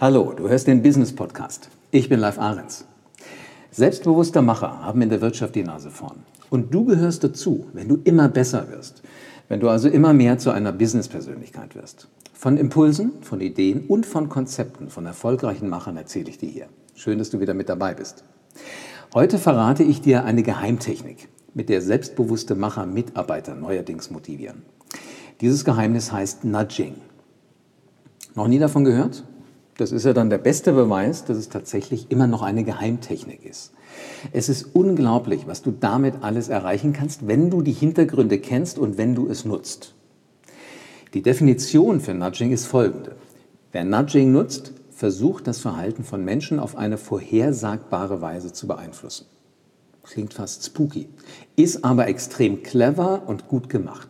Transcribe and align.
Hallo, 0.00 0.32
du 0.32 0.48
hörst 0.48 0.68
den 0.68 0.80
Business 0.80 1.12
Podcast. 1.12 1.70
Ich 1.90 2.08
bin 2.08 2.20
Live 2.20 2.38
Ahrens. 2.38 2.84
Selbstbewusster 3.72 4.42
Macher 4.42 4.84
haben 4.84 5.02
in 5.02 5.08
der 5.10 5.20
Wirtschaft 5.20 5.56
die 5.56 5.64
Nase 5.64 5.90
vorn. 5.90 6.20
Und 6.50 6.72
du 6.72 6.84
gehörst 6.84 7.24
dazu, 7.24 7.66
wenn 7.72 7.88
du 7.88 7.98
immer 8.04 8.28
besser 8.28 8.70
wirst. 8.70 9.02
Wenn 9.48 9.58
du 9.58 9.68
also 9.68 9.88
immer 9.88 10.12
mehr 10.12 10.38
zu 10.38 10.52
einer 10.52 10.70
Business-Persönlichkeit 10.70 11.74
wirst. 11.74 12.06
Von 12.32 12.58
Impulsen, 12.58 13.14
von 13.22 13.40
Ideen 13.40 13.86
und 13.88 14.06
von 14.06 14.28
Konzepten 14.28 14.88
von 14.88 15.04
erfolgreichen 15.04 15.68
Machern 15.68 15.96
erzähle 15.96 16.30
ich 16.30 16.38
dir 16.38 16.48
hier. 16.48 16.66
Schön, 16.94 17.18
dass 17.18 17.30
du 17.30 17.40
wieder 17.40 17.54
mit 17.54 17.68
dabei 17.68 17.94
bist. 17.94 18.22
Heute 19.14 19.36
verrate 19.36 19.82
ich 19.82 20.00
dir 20.00 20.24
eine 20.24 20.44
Geheimtechnik, 20.44 21.28
mit 21.54 21.68
der 21.68 21.82
selbstbewusste 21.82 22.54
Macher 22.54 22.86
Mitarbeiter 22.86 23.56
neuerdings 23.56 24.12
motivieren. 24.12 24.62
Dieses 25.40 25.64
Geheimnis 25.64 26.12
heißt 26.12 26.44
Nudging. 26.44 26.94
Noch 28.36 28.46
nie 28.46 28.60
davon 28.60 28.84
gehört? 28.84 29.24
Das 29.78 29.92
ist 29.92 30.04
ja 30.04 30.12
dann 30.12 30.28
der 30.28 30.38
beste 30.38 30.72
Beweis, 30.72 31.24
dass 31.24 31.36
es 31.36 31.50
tatsächlich 31.50 32.10
immer 32.10 32.26
noch 32.26 32.42
eine 32.42 32.64
Geheimtechnik 32.64 33.46
ist. 33.46 33.72
Es 34.32 34.48
ist 34.48 34.74
unglaublich, 34.74 35.46
was 35.46 35.62
du 35.62 35.70
damit 35.70 36.16
alles 36.20 36.48
erreichen 36.48 36.92
kannst, 36.92 37.28
wenn 37.28 37.48
du 37.48 37.62
die 37.62 37.72
Hintergründe 37.72 38.40
kennst 38.40 38.76
und 38.76 38.98
wenn 38.98 39.14
du 39.14 39.28
es 39.28 39.44
nutzt. 39.44 39.94
Die 41.14 41.22
Definition 41.22 42.00
für 42.00 42.12
Nudging 42.12 42.50
ist 42.50 42.66
folgende. 42.66 43.14
Wer 43.70 43.84
Nudging 43.84 44.32
nutzt, 44.32 44.72
versucht 44.90 45.46
das 45.46 45.60
Verhalten 45.60 46.02
von 46.02 46.24
Menschen 46.24 46.58
auf 46.58 46.76
eine 46.76 46.98
vorhersagbare 46.98 48.20
Weise 48.20 48.52
zu 48.52 48.66
beeinflussen. 48.66 49.26
Klingt 50.02 50.34
fast 50.34 50.64
spooky, 50.64 51.08
ist 51.54 51.84
aber 51.84 52.08
extrem 52.08 52.64
clever 52.64 53.22
und 53.26 53.46
gut 53.46 53.68
gemacht. 53.68 54.08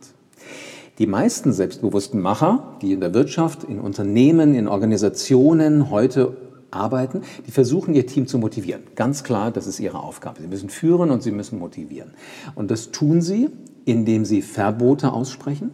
Die 0.99 1.07
meisten 1.07 1.53
selbstbewussten 1.53 2.19
Macher, 2.19 2.75
die 2.81 2.91
in 2.91 2.99
der 2.99 3.13
Wirtschaft, 3.13 3.63
in 3.63 3.79
Unternehmen, 3.79 4.53
in 4.53 4.67
Organisationen 4.67 5.89
heute 5.89 6.35
arbeiten, 6.71 7.21
die 7.47 7.51
versuchen 7.51 7.95
ihr 7.95 8.05
Team 8.05 8.27
zu 8.27 8.37
motivieren. 8.37 8.83
Ganz 8.95 9.23
klar, 9.23 9.49
das 9.49 9.65
ist 9.65 9.79
ihre 9.79 10.03
Aufgabe. 10.03 10.41
Sie 10.41 10.47
müssen 10.47 10.67
führen 10.67 11.09
und 11.09 11.23
sie 11.23 11.31
müssen 11.31 11.57
motivieren. 11.57 12.11
Und 12.53 12.69
das 12.69 12.91
tun 12.91 13.21
sie, 13.21 13.49
indem 13.85 14.25
sie 14.25 14.41
Verbote 14.41 15.13
aussprechen, 15.13 15.71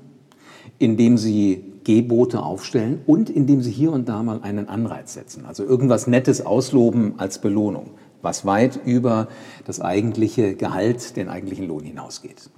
indem 0.77 1.17
sie 1.17 1.73
Gebote 1.83 2.43
aufstellen 2.43 3.01
und 3.07 3.31
indem 3.31 3.63
sie 3.63 3.71
hier 3.71 3.91
und 3.91 4.07
da 4.07 4.21
mal 4.21 4.41
einen 4.43 4.69
Anreiz 4.69 5.15
setzen. 5.15 5.45
Also 5.47 5.63
irgendwas 5.63 6.05
Nettes 6.05 6.45
ausloben 6.45 7.15
als 7.17 7.39
Belohnung, 7.39 7.91
was 8.21 8.45
weit 8.45 8.79
über 8.85 9.27
das 9.65 9.81
eigentliche 9.81 10.53
Gehalt, 10.53 11.17
den 11.17 11.29
eigentlichen 11.29 11.67
Lohn 11.67 11.83
hinausgeht. 11.83 12.51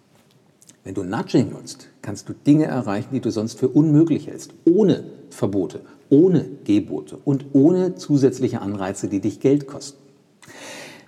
Wenn 0.88 0.94
du 0.94 1.04
Nudging 1.04 1.50
nutzt, 1.50 1.90
kannst 2.02 2.30
du 2.30 2.34
Dinge 2.34 2.64
erreichen, 2.64 3.10
die 3.12 3.20
du 3.20 3.30
sonst 3.30 3.60
für 3.60 3.68
unmöglich 3.68 4.28
hältst, 4.28 4.54
ohne 4.64 5.04
Verbote, 5.30 5.82
ohne 6.10 6.46
Gebote 6.64 7.18
und 7.26 7.48
ohne 7.52 7.96
zusätzliche 7.96 8.62
Anreize, 8.62 9.10
die 9.10 9.20
dich 9.20 9.42
Geld 9.42 9.68
kosten. 9.68 10.02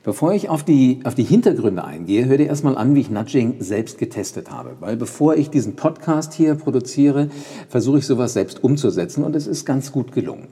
Bevor 0.03 0.33
ich 0.33 0.49
auf 0.49 0.65
die, 0.65 0.99
auf 1.05 1.15
die 1.15 1.23
Hintergründe 1.23 1.85
eingehe, 1.85 2.25
hör 2.25 2.35
dir 2.35 2.47
erstmal 2.47 2.77
an, 2.77 2.93
wie 2.93 2.99
ich 2.99 3.09
Nudging 3.09 3.55
selbst 3.59 3.97
getestet 3.97 4.51
habe. 4.51 4.75
Weil 4.81 4.97
bevor 4.97 5.37
ich 5.37 5.49
diesen 5.49 5.77
Podcast 5.77 6.33
hier 6.33 6.55
produziere, 6.55 7.29
versuche 7.69 7.99
ich 7.99 8.05
sowas 8.05 8.33
selbst 8.33 8.61
umzusetzen 8.61 9.23
und 9.23 9.33
es 9.33 9.47
ist 9.47 9.63
ganz 9.63 9.93
gut 9.93 10.11
gelungen. 10.11 10.49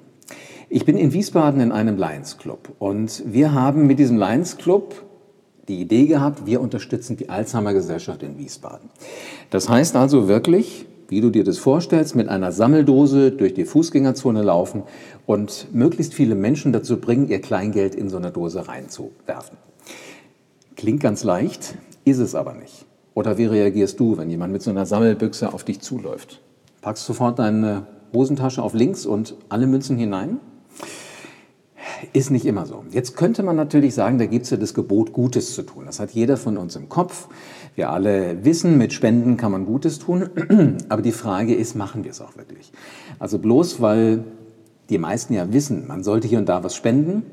Ich 0.70 0.86
bin 0.86 0.96
in 0.96 1.12
Wiesbaden 1.12 1.60
in 1.60 1.74
einem 1.74 1.98
Lions 1.98 2.38
Club 2.38 2.74
und 2.80 3.24
wir 3.26 3.54
haben 3.54 3.88
mit 3.88 4.00
diesem 4.00 4.18
Lions 4.18 4.56
Club 4.56 5.07
die 5.68 5.82
Idee 5.82 6.06
gehabt, 6.06 6.46
wir 6.46 6.62
unterstützen 6.62 7.18
die 7.18 7.30
Alzheimer 7.30 7.74
Gesellschaft 7.74 8.24
in 8.24 8.38
Wiesbaden. 8.38 8.90
Das 9.50 9.70
heißt 9.70 9.96
also 9.96 10.28
wirklich, 10.28 10.86
wie 11.10 11.22
du 11.22 11.30
dir 11.30 11.44
das 11.44 11.58
vorstellst, 11.58 12.16
mit 12.16 12.30
einer 12.30 12.52
Sammeldose 12.52 13.32
durch 13.32 13.54
die 13.54 13.66
Fußgängerzone 13.66 14.42
laufen 14.42 14.84
und 15.26 15.68
möglichst 15.74 16.14
viele 16.14 16.36
Menschen 16.36 16.74
dazu 16.74 16.98
bringen, 16.98 17.30
ihr 17.30 17.42
Kleingeld 17.42 17.96
in 17.96 18.10
so 18.10 18.18
eine 18.18 18.32
Dose 18.32 18.68
reinzuwerfen. 18.68 19.58
Klingt 20.76 21.02
ganz 21.02 21.24
leicht, 21.24 21.76
ist 22.06 22.20
es 22.20 22.36
aber 22.36 22.54
nicht. 22.54 22.86
Oder 23.14 23.38
wie 23.38 23.46
reagierst 23.46 24.00
du, 24.00 24.18
wenn 24.18 24.30
jemand 24.30 24.54
mit 24.54 24.62
so 24.62 24.70
einer 24.70 24.86
Sammelbüchse 24.86 25.54
auf 25.54 25.64
dich 25.64 25.80
zuläuft? 25.82 26.42
Packst 26.82 27.06
sofort 27.06 27.40
deine 27.40 27.88
Hosentasche 28.14 28.62
auf 28.62 28.74
links 28.74 29.06
und 29.06 29.36
alle 29.50 29.66
Münzen 29.66 29.98
hinein? 29.98 30.40
Ist 32.14 32.32
nicht 32.32 32.46
immer 32.46 32.66
so. 32.66 32.84
Jetzt 32.92 33.16
könnte 33.16 33.44
man 33.44 33.56
natürlich 33.56 33.94
sagen, 33.94 34.18
da 34.18 34.26
gibt 34.26 34.46
es 34.46 34.52
ja 34.52 34.58
das 34.58 34.74
Gebot, 34.74 35.14
Gutes 35.14 35.54
zu 35.54 35.64
tun. 35.64 35.86
Das 35.86 36.00
hat 36.00 36.12
jeder 36.12 36.38
von 36.38 36.58
uns 36.58 36.76
im 36.76 36.90
Kopf. 36.90 37.28
Wir 37.76 37.90
alle 37.90 38.44
wissen, 38.44 38.78
mit 38.78 38.94
Spenden 38.94 39.38
kann 39.38 39.52
man 39.52 39.66
Gutes 39.66 40.00
tun. 40.00 40.30
Aber 40.90 41.02
die 41.02 41.12
Frage 41.12 41.56
ist, 41.56 41.76
machen 41.76 42.04
wir 42.04 42.12
es 42.12 42.22
auch 42.22 42.38
wirklich? 42.38 42.72
Also 43.20 43.40
bloß 43.40 43.82
weil 43.82 44.24
die 44.90 44.98
meisten 44.98 45.34
ja 45.34 45.52
wissen, 45.52 45.88
man 45.88 46.04
sollte 46.04 46.28
hier 46.28 46.40
und 46.40 46.48
da 46.48 46.64
was 46.64 46.76
spenden, 46.76 47.24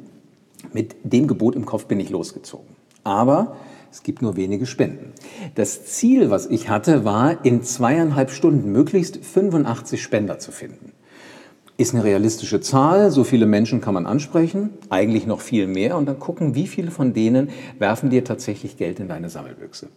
mit 0.73 0.97
dem 1.05 1.29
Gebot 1.29 1.55
im 1.55 1.67
Kopf 1.67 1.87
bin 1.87 2.01
ich 2.01 2.11
losgezogen. 2.11 2.75
Aber 3.05 3.57
es 3.93 4.03
gibt 4.03 4.23
nur 4.23 4.37
wenige 4.37 4.67
Spenden. 4.67 5.13
Das 5.55 5.85
Ziel, 5.85 6.31
was 6.31 6.47
ich 6.47 6.69
hatte, 6.69 7.05
war, 7.05 7.45
in 7.45 7.63
zweieinhalb 7.63 8.31
Stunden 8.31 8.73
möglichst 8.73 9.25
85 9.25 10.03
Spender 10.03 10.39
zu 10.39 10.51
finden. 10.51 10.93
Ist 11.77 11.93
eine 11.93 12.05
realistische 12.05 12.61
Zahl, 12.61 13.11
so 13.11 13.25
viele 13.25 13.47
Menschen 13.47 13.81
kann 13.81 13.95
man 13.95 14.07
ansprechen, 14.07 14.71
eigentlich 14.91 15.27
noch 15.27 15.41
viel 15.41 15.67
mehr 15.67 15.97
und 15.97 16.07
dann 16.07 16.21
gucken, 16.21 16.55
wie 16.55 16.69
viele 16.69 16.93
von 16.93 17.15
denen 17.15 17.49
werfen 17.81 18.11
dir 18.11 18.23
tatsächlich 18.23 18.77
Geld 18.77 19.01
in 19.01 19.09
deine 19.09 19.29
Sammelbüchse. 19.29 19.89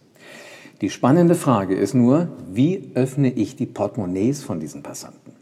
Die 0.80 0.90
spannende 0.90 1.36
Frage 1.36 1.76
ist 1.76 1.94
nur, 1.94 2.28
wie 2.52 2.90
öffne 2.94 3.32
ich 3.32 3.54
die 3.54 3.66
Portemonnaies 3.66 4.42
von 4.42 4.58
diesen 4.58 4.82
Passanten? 4.82 5.37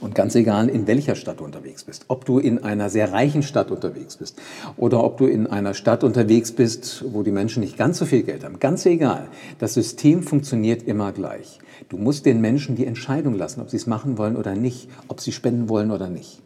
Und 0.00 0.14
ganz 0.14 0.34
egal, 0.34 0.68
in 0.68 0.86
welcher 0.86 1.14
Stadt 1.14 1.40
du 1.40 1.44
unterwegs 1.44 1.84
bist, 1.84 2.06
ob 2.08 2.24
du 2.24 2.38
in 2.38 2.62
einer 2.62 2.90
sehr 2.90 3.12
reichen 3.12 3.42
Stadt 3.42 3.70
unterwegs 3.70 4.16
bist 4.16 4.40
oder 4.76 5.02
ob 5.02 5.18
du 5.18 5.26
in 5.26 5.46
einer 5.46 5.74
Stadt 5.74 6.04
unterwegs 6.04 6.52
bist, 6.52 7.04
wo 7.12 7.22
die 7.22 7.30
Menschen 7.30 7.60
nicht 7.60 7.76
ganz 7.76 7.98
so 7.98 8.04
viel 8.04 8.22
Geld 8.22 8.44
haben, 8.44 8.58
ganz 8.58 8.84
egal, 8.86 9.28
das 9.58 9.74
System 9.74 10.22
funktioniert 10.22 10.82
immer 10.82 11.12
gleich. 11.12 11.58
Du 11.88 11.96
musst 11.96 12.26
den 12.26 12.40
Menschen 12.40 12.76
die 12.76 12.86
Entscheidung 12.86 13.34
lassen, 13.34 13.60
ob 13.60 13.70
sie 13.70 13.76
es 13.76 13.86
machen 13.86 14.18
wollen 14.18 14.36
oder 14.36 14.54
nicht, 14.54 14.88
ob 15.08 15.20
sie 15.20 15.32
spenden 15.32 15.68
wollen 15.68 15.90
oder 15.90 16.08
nicht. 16.08 16.42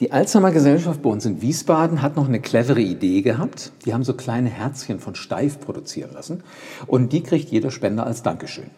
Die 0.00 0.12
Alzheimer 0.12 0.52
Gesellschaft 0.52 1.02
bei 1.02 1.10
uns 1.10 1.26
in 1.26 1.42
Wiesbaden 1.42 2.02
hat 2.02 2.16
noch 2.16 2.28
eine 2.28 2.40
clevere 2.40 2.80
Idee 2.80 3.22
gehabt. 3.22 3.72
Die 3.84 3.94
haben 3.94 4.04
so 4.04 4.14
kleine 4.14 4.48
Herzchen 4.48 5.00
von 5.00 5.16
Steif 5.16 5.58
produzieren 5.58 6.12
lassen 6.12 6.44
und 6.86 7.12
die 7.12 7.22
kriegt 7.22 7.50
jeder 7.50 7.72
Spender 7.72 8.06
als 8.06 8.22
Dankeschön. 8.22 8.70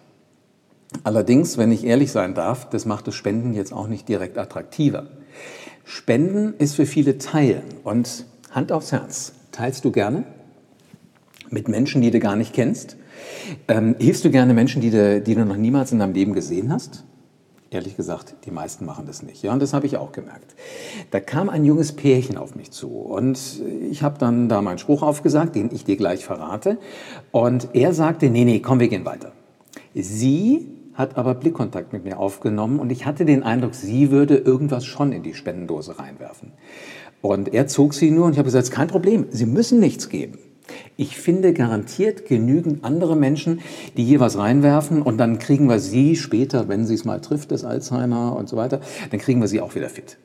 Allerdings, 1.05 1.57
wenn 1.57 1.71
ich 1.71 1.85
ehrlich 1.85 2.11
sein 2.11 2.35
darf, 2.35 2.69
das 2.69 2.85
macht 2.85 3.07
das 3.07 3.15
Spenden 3.15 3.55
jetzt 3.55 3.73
auch 3.73 3.87
nicht 3.87 4.09
direkt 4.09 4.39
attraktiver. 4.39 5.07
Spenden 5.85 6.55
ist 6.59 6.75
für 6.75 6.87
viele 6.87 7.19
Teilen 7.19 7.63
und 7.85 8.27
Hand 8.51 8.73
aufs 8.73 8.93
Herz. 8.93 9.33
Teilst 9.53 9.85
du 9.85 9.93
gerne 9.93 10.25
mit 11.51 11.69
Menschen, 11.69 12.01
die 12.01 12.11
du 12.11 12.19
gar 12.19 12.37
nicht 12.37 12.53
kennst? 12.53 12.97
Ähm, 13.69 13.97
hilfst 13.99 14.25
du 14.25 14.31
gerne 14.31 14.55
Menschen, 14.55 14.81
die 14.81 14.91
du, 14.91 15.21
die 15.21 15.35
du 15.35 15.45
noch 15.45 15.57
niemals 15.57 15.93
in 15.93 15.99
deinem 15.99 16.13
Leben 16.13 16.33
gesehen 16.33 16.73
hast? 16.73 17.05
Ehrlich 17.73 17.97
gesagt, 17.97 18.35
die 18.45 18.51
meisten 18.51 18.85
machen 18.85 19.07
das 19.07 19.23
nicht. 19.23 19.45
Ja, 19.45 19.53
und 19.53 19.63
das 19.63 19.73
habe 19.73 19.87
ich 19.87 19.97
auch 19.97 20.11
gemerkt. 20.11 20.57
Da 21.13 21.21
kam 21.21 21.49
ein 21.49 21.65
junges 21.65 21.93
Pärchen 21.93 22.37
auf 22.37 22.57
mich 22.57 22.73
zu 22.73 22.89
und 22.89 23.63
ich 23.89 24.03
habe 24.03 24.19
dann 24.19 24.49
da 24.49 24.61
meinen 24.61 24.79
Spruch 24.79 25.03
aufgesagt, 25.03 25.55
den 25.55 25.71
ich 25.73 25.85
dir 25.85 25.97
gleich 25.97 26.25
verrate. 26.25 26.79
Und 27.31 27.69
er 27.75 27.95
sagte, 27.95 28.29
nee, 28.29 28.45
nee, 28.45 28.59
komm, 28.59 28.81
wir 28.81 28.89
gehen 28.89 29.05
weiter. 29.05 29.33
Sie 29.95 30.80
hat 31.01 31.17
aber 31.17 31.35
Blickkontakt 31.35 31.93
mit 31.93 32.05
mir 32.05 32.19
aufgenommen 32.19 32.79
und 32.79 32.93
ich 32.93 33.07
hatte 33.07 33.25
den 33.25 33.43
Eindruck, 33.43 33.75
sie 33.75 34.11
würde 34.11 34.37
irgendwas 34.37 34.85
schon 34.85 35.13
in 35.13 35.23
die 35.23 35.35
Spendendose 35.35 35.99
reinwerfen. 35.99 36.53
Und 37.23 37.53
er 37.53 37.67
zog 37.67 37.95
sie 37.95 38.11
nur 38.11 38.27
und 38.27 38.33
ich 38.33 38.39
habe 38.39 38.47
gesagt, 38.47 38.71
kein 38.71 38.89
Problem, 38.89 39.27
Sie 39.31 39.47
müssen 39.47 39.81
nichts 39.81 40.09
geben. 40.09 40.39
Ich 40.97 41.17
finde 41.17 41.53
garantiert 41.53 42.27
genügend 42.27 42.85
andere 42.85 43.17
Menschen, 43.17 43.61
die 43.97 44.05
hier 44.05 44.21
was 44.21 44.39
reinwerfen 44.39 45.03
und 45.03 45.19
dann 45.19 45.39
kriegen 45.39 45.69
wir 45.69 45.81
sie 45.81 46.15
später, 46.15 46.69
wenn 46.69 46.87
sie 46.87 46.95
es 46.95 47.05
mal 47.05 47.21
trifft, 47.21 47.51
das 47.51 47.65
Alzheimer 47.65 48.37
und 48.37 48.49
so 48.49 48.57
weiter, 48.57 48.81
dann 49.11 49.19
kriegen 49.19 49.41
wir 49.41 49.49
sie 49.49 49.61
auch 49.61 49.75
wieder 49.75 49.89
fit. 49.89 50.19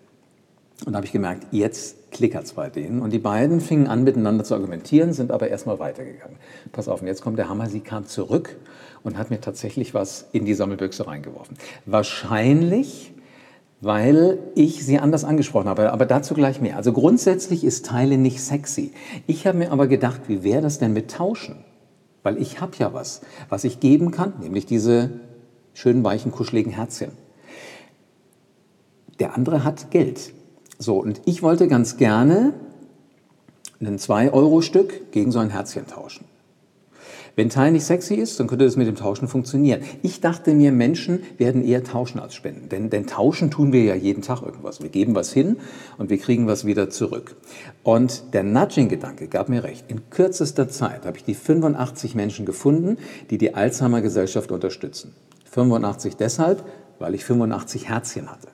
Und 0.83 0.91
da 0.91 0.97
habe 0.97 1.05
ich 1.05 1.13
gemerkt, 1.13 1.47
jetzt 1.51 2.11
klickert 2.11 2.43
es 2.43 2.53
bei 2.53 2.69
denen. 2.69 3.01
Und 3.01 3.11
die 3.11 3.19
beiden 3.19 3.61
fingen 3.61 3.87
an, 3.87 4.03
miteinander 4.03 4.43
zu 4.43 4.55
argumentieren, 4.55 5.13
sind 5.13 5.31
aber 5.31 5.47
erstmal 5.47 5.79
weitergegangen. 5.79 6.35
Pass 6.73 6.89
auf, 6.89 7.01
und 7.01 7.07
jetzt 7.07 7.21
kommt 7.21 7.37
der 7.37 7.47
Hammer, 7.47 7.69
sie 7.69 7.79
kam 7.79 8.05
zurück 8.05 8.57
und 9.03 9.17
hat 9.17 9.29
mir 9.29 9.39
tatsächlich 9.39 9.93
was 9.93 10.27
in 10.33 10.43
die 10.45 10.53
Sammelbüchse 10.53 11.07
reingeworfen. 11.07 11.57
Wahrscheinlich 11.85 13.13
weil 13.81 14.39
ich 14.55 14.83
sie 14.85 14.99
anders 14.99 15.23
angesprochen 15.23 15.67
habe. 15.67 15.91
Aber 15.91 16.05
dazu 16.05 16.33
gleich 16.33 16.61
mehr. 16.61 16.77
Also 16.77 16.91
grundsätzlich 16.91 17.63
ist 17.63 17.85
Teile 17.85 18.17
nicht 18.17 18.41
sexy. 18.41 18.93
Ich 19.27 19.45
habe 19.45 19.59
mir 19.59 19.71
aber 19.71 19.87
gedacht, 19.87 20.21
wie 20.27 20.43
wäre 20.43 20.61
das 20.61 20.79
denn 20.79 20.93
mit 20.93 21.11
Tauschen? 21.11 21.57
Weil 22.23 22.41
ich 22.41 22.61
habe 22.61 22.71
ja 22.79 22.93
was, 22.93 23.21
was 23.49 23.63
ich 23.63 23.79
geben 23.79 24.09
kann, 24.11 24.33
nämlich 24.41 24.65
diese 24.65 25.11
schönen, 25.73 26.03
weichen, 26.03 26.31
kuscheligen 26.31 26.71
Herzchen. 26.71 27.11
Der 29.19 29.35
andere 29.35 29.63
hat 29.63 29.91
Geld. 29.91 30.33
So, 30.77 30.97
und 30.97 31.21
ich 31.25 31.41
wollte 31.41 31.67
ganz 31.67 31.97
gerne 31.97 32.53
ein 33.79 33.97
2-Euro-Stück 33.97 35.11
gegen 35.11 35.31
so 35.31 35.39
ein 35.39 35.49
Herzchen 35.49 35.87
tauschen. 35.87 36.25
Wenn 37.37 37.49
Teil 37.49 37.73
nicht 37.73 37.83
sexy 37.83 38.15
ist, 38.15 38.39
dann 38.39 38.47
könnte 38.47 38.63
das 38.63 38.77
mit 38.77 38.87
dem 38.87 38.95
Tauschen 38.95 39.27
funktionieren. 39.27 39.81
Ich 40.03 40.21
dachte 40.21 40.53
mir, 40.53 40.71
Menschen 40.71 41.21
werden 41.37 41.65
eher 41.65 41.83
tauschen 41.83 42.19
als 42.19 42.33
spenden. 42.33 42.69
Denn, 42.69 42.89
denn 42.89 43.07
tauschen 43.07 43.51
tun 43.51 43.73
wir 43.73 43.83
ja 43.83 43.93
jeden 43.93 44.21
Tag 44.21 44.41
irgendwas. 44.41 44.81
Wir 44.81 44.87
geben 44.87 45.15
was 45.15 45.33
hin 45.33 45.57
und 45.97 46.09
wir 46.09 46.17
kriegen 46.17 46.47
was 46.47 46.65
wieder 46.65 46.89
zurück. 46.89 47.35
Und 47.83 48.33
der 48.33 48.43
Nudging-Gedanke 48.43 49.27
gab 49.27 49.49
mir 49.49 49.65
recht. 49.65 49.83
In 49.89 50.09
kürzester 50.09 50.69
Zeit 50.69 51.05
habe 51.05 51.17
ich 51.17 51.25
die 51.25 51.33
85 51.33 52.15
Menschen 52.15 52.45
gefunden, 52.45 52.97
die 53.29 53.37
die 53.37 53.53
Alzheimer-Gesellschaft 53.53 54.53
unterstützen. 54.53 55.13
85 55.51 56.15
deshalb, 56.15 56.63
weil 56.99 57.15
ich 57.15 57.25
85 57.25 57.89
Herzchen 57.89 58.31
hatte. 58.31 58.47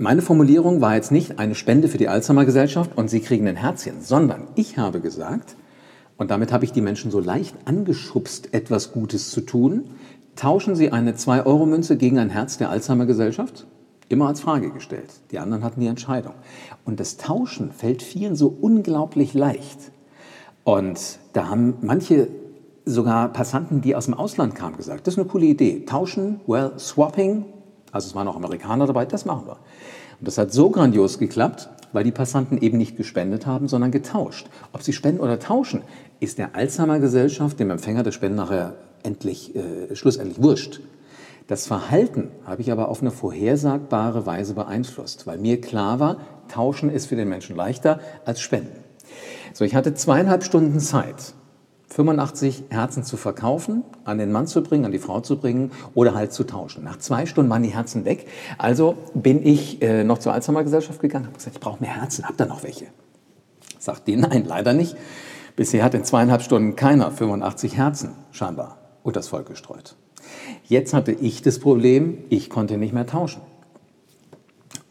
Meine 0.00 0.22
Formulierung 0.22 0.80
war 0.80 0.94
jetzt 0.94 1.10
nicht 1.10 1.40
eine 1.40 1.56
Spende 1.56 1.88
für 1.88 1.98
die 1.98 2.06
Alzheimer-Gesellschaft 2.06 2.92
und 2.94 3.10
Sie 3.10 3.18
kriegen 3.18 3.48
ein 3.48 3.56
Herzchen, 3.56 4.00
sondern 4.00 4.44
ich 4.54 4.78
habe 4.78 5.00
gesagt, 5.00 5.56
und 6.16 6.30
damit 6.30 6.52
habe 6.52 6.64
ich 6.64 6.70
die 6.70 6.80
Menschen 6.80 7.10
so 7.10 7.18
leicht 7.18 7.56
angeschubst, 7.64 8.54
etwas 8.54 8.92
Gutes 8.92 9.32
zu 9.32 9.40
tun. 9.40 9.90
Tauschen 10.36 10.76
Sie 10.76 10.92
eine 10.92 11.14
2-Euro-Münze 11.14 11.96
gegen 11.96 12.20
ein 12.20 12.30
Herz 12.30 12.58
der 12.58 12.70
Alzheimer-Gesellschaft? 12.70 13.66
Immer 14.08 14.28
als 14.28 14.40
Frage 14.40 14.70
gestellt. 14.70 15.10
Die 15.32 15.40
anderen 15.40 15.64
hatten 15.64 15.80
die 15.80 15.88
Entscheidung. 15.88 16.34
Und 16.84 17.00
das 17.00 17.16
Tauschen 17.16 17.72
fällt 17.72 18.04
vielen 18.04 18.36
so 18.36 18.56
unglaublich 18.60 19.34
leicht. 19.34 19.90
Und 20.62 21.18
da 21.32 21.48
haben 21.48 21.74
manche 21.80 22.28
sogar 22.84 23.32
Passanten, 23.32 23.80
die 23.80 23.96
aus 23.96 24.04
dem 24.04 24.14
Ausland 24.14 24.54
kamen, 24.54 24.76
gesagt, 24.76 25.08
das 25.08 25.14
ist 25.14 25.18
eine 25.18 25.28
coole 25.28 25.46
Idee. 25.46 25.84
Tauschen, 25.86 26.38
well, 26.46 26.70
swapping, 26.78 27.46
also 27.92 28.08
es 28.08 28.14
waren 28.14 28.28
auch 28.28 28.36
Amerikaner 28.36 28.86
dabei, 28.86 29.04
das 29.04 29.24
machen 29.24 29.46
wir. 29.46 29.58
Und 30.18 30.26
das 30.26 30.38
hat 30.38 30.52
so 30.52 30.70
grandios 30.70 31.18
geklappt, 31.18 31.68
weil 31.92 32.04
die 32.04 32.10
Passanten 32.10 32.58
eben 32.58 32.78
nicht 32.78 32.96
gespendet 32.96 33.46
haben, 33.46 33.68
sondern 33.68 33.90
getauscht. 33.90 34.48
Ob 34.72 34.82
sie 34.82 34.92
spenden 34.92 35.20
oder 35.20 35.38
tauschen, 35.38 35.82
ist 36.20 36.38
der 36.38 36.54
Alzheimer-Gesellschaft, 36.54 37.58
dem 37.58 37.70
Empfänger 37.70 38.02
der 38.02 38.12
Spenden 38.12 38.36
nachher 38.36 38.74
endlich, 39.02 39.54
äh, 39.54 39.94
schlussendlich 39.94 40.42
wurscht. 40.42 40.80
Das 41.46 41.66
Verhalten 41.66 42.30
habe 42.44 42.60
ich 42.60 42.70
aber 42.70 42.88
auf 42.88 43.00
eine 43.00 43.10
vorhersagbare 43.10 44.26
Weise 44.26 44.52
beeinflusst, 44.52 45.26
weil 45.26 45.38
mir 45.38 45.60
klar 45.60 45.98
war, 45.98 46.18
tauschen 46.48 46.90
ist 46.90 47.06
für 47.06 47.16
den 47.16 47.28
Menschen 47.28 47.56
leichter 47.56 48.00
als 48.26 48.40
spenden. 48.40 48.84
So, 49.54 49.64
ich 49.64 49.74
hatte 49.74 49.94
zweieinhalb 49.94 50.44
Stunden 50.44 50.78
Zeit, 50.78 51.32
85 51.98 52.66
Herzen 52.70 53.02
zu 53.02 53.16
verkaufen, 53.16 53.82
an 54.04 54.18
den 54.18 54.30
Mann 54.30 54.46
zu 54.46 54.62
bringen, 54.62 54.84
an 54.84 54.92
die 54.92 55.00
Frau 55.00 55.18
zu 55.20 55.36
bringen 55.36 55.72
oder 55.94 56.14
halt 56.14 56.32
zu 56.32 56.44
tauschen. 56.44 56.84
Nach 56.84 56.96
zwei 57.00 57.26
Stunden 57.26 57.50
waren 57.50 57.64
die 57.64 57.74
Herzen 57.74 58.04
weg. 58.04 58.28
Also 58.56 58.96
bin 59.14 59.44
ich 59.44 59.82
äh, 59.82 60.04
noch 60.04 60.18
zur 60.18 60.32
Alzheimer-Gesellschaft 60.32 61.00
gegangen, 61.00 61.26
habe 61.26 61.36
gesagt, 61.36 61.56
ich 61.56 61.60
brauche 61.60 61.82
mehr 61.82 62.00
Herzen, 62.00 62.24
habt 62.24 62.40
ihr 62.40 62.46
noch 62.46 62.62
welche? 62.62 62.86
Sagt 63.80 64.06
die, 64.06 64.14
nein, 64.14 64.44
leider 64.46 64.74
nicht. 64.74 64.96
Bisher 65.56 65.82
hat 65.82 65.92
in 65.94 66.04
zweieinhalb 66.04 66.42
Stunden 66.42 66.76
keiner 66.76 67.10
85 67.10 67.76
Herzen 67.76 68.10
scheinbar 68.30 68.78
unter 69.02 69.18
das 69.18 69.26
Volk 69.26 69.48
gestreut. 69.48 69.96
Jetzt 70.68 70.94
hatte 70.94 71.10
ich 71.10 71.42
das 71.42 71.58
Problem, 71.58 72.18
ich 72.28 72.48
konnte 72.48 72.78
nicht 72.78 72.94
mehr 72.94 73.06
tauschen. 73.06 73.42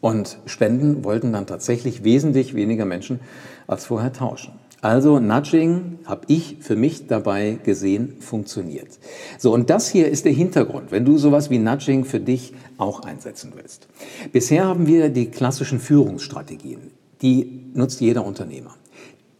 Und 0.02 0.38
spenden 0.44 1.04
wollten 1.04 1.32
dann 1.32 1.46
tatsächlich 1.46 2.04
wesentlich 2.04 2.52
weniger 2.52 2.84
Menschen 2.84 3.20
als 3.66 3.86
vorher 3.86 4.12
tauschen. 4.12 4.52
Also 4.80 5.18
Nudging 5.18 5.98
habe 6.04 6.22
ich 6.28 6.58
für 6.60 6.76
mich 6.76 7.08
dabei 7.08 7.58
gesehen, 7.64 8.20
funktioniert. 8.20 8.98
So, 9.36 9.52
und 9.52 9.70
das 9.70 9.88
hier 9.88 10.08
ist 10.08 10.24
der 10.24 10.32
Hintergrund, 10.32 10.92
wenn 10.92 11.04
du 11.04 11.18
sowas 11.18 11.50
wie 11.50 11.58
Nudging 11.58 12.04
für 12.04 12.20
dich 12.20 12.52
auch 12.76 13.02
einsetzen 13.02 13.54
willst. 13.56 13.88
Bisher 14.30 14.66
haben 14.66 14.86
wir 14.86 15.08
die 15.08 15.26
klassischen 15.26 15.80
Führungsstrategien. 15.80 16.92
Die 17.22 17.70
nutzt 17.74 18.00
jeder 18.00 18.24
Unternehmer. 18.24 18.76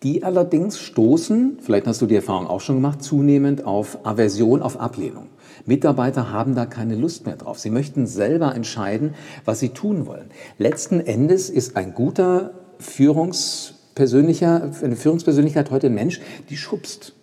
Die 0.02 0.25
allerdings 0.25 0.81
stoßen, 0.81 1.58
vielleicht 1.61 1.87
hast 1.87 2.02
du 2.02 2.06
die 2.06 2.17
Erfahrung 2.17 2.49
auch 2.49 2.61
schon 2.61 2.76
gemacht, 2.76 3.02
zunehmend 3.02 3.64
auf 3.64 4.05
Aversion, 4.06 4.61
auf 4.62 4.81
Ablehnung. 4.81 5.26
Mitarbeiter 5.67 6.32
haben 6.32 6.56
da 6.56 6.67
keine 6.67 6.96
Lust 6.96 7.26
mehr 7.26 7.37
drauf. 7.37 7.61
Sie 7.61 7.70
möchten 7.70 8.06
selber 8.08 8.55
entscheiden, 8.56 9.14
was 9.44 9.61
sie 9.61 9.69
tun 9.70 10.06
wollen. 10.06 10.31
Letzten 10.56 11.00
Endes 11.00 11.49
ist 11.49 11.76
ein 11.76 11.94
guter 11.94 12.52
Führungs 12.79 13.78
persönlicher, 13.99 14.71
eine 14.81 14.95
Führungspersönlichkeit 14.95 15.73
heute 15.73 15.89
ein 15.89 15.95
Mensch, 15.95 16.21
die 16.50 16.56
schubst. 16.56 17.15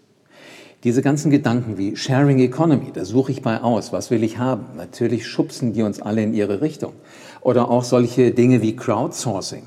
Diese 0.84 1.02
ganzen 1.02 1.32
Gedanken 1.32 1.78
wie 1.78 1.96
Sharing 1.96 2.38
Economy, 2.40 2.92
da 2.94 3.06
suche 3.06 3.32
ich 3.32 3.42
bei 3.42 3.62
aus, 3.62 3.94
was 3.94 4.12
will 4.12 4.26
ich 4.26 4.40
haben? 4.40 4.66
Natürlich 4.76 5.26
schubsen 5.26 5.72
die 5.72 5.84
uns 5.84 6.02
alle 6.02 6.22
in 6.22 6.34
ihre 6.34 6.60
Richtung. 6.60 6.92
Oder 7.40 7.72
auch 7.72 7.86
solche 7.86 8.32
Dinge 8.32 8.62
wie 8.62 8.76
Crowdsourcing. 8.76 9.64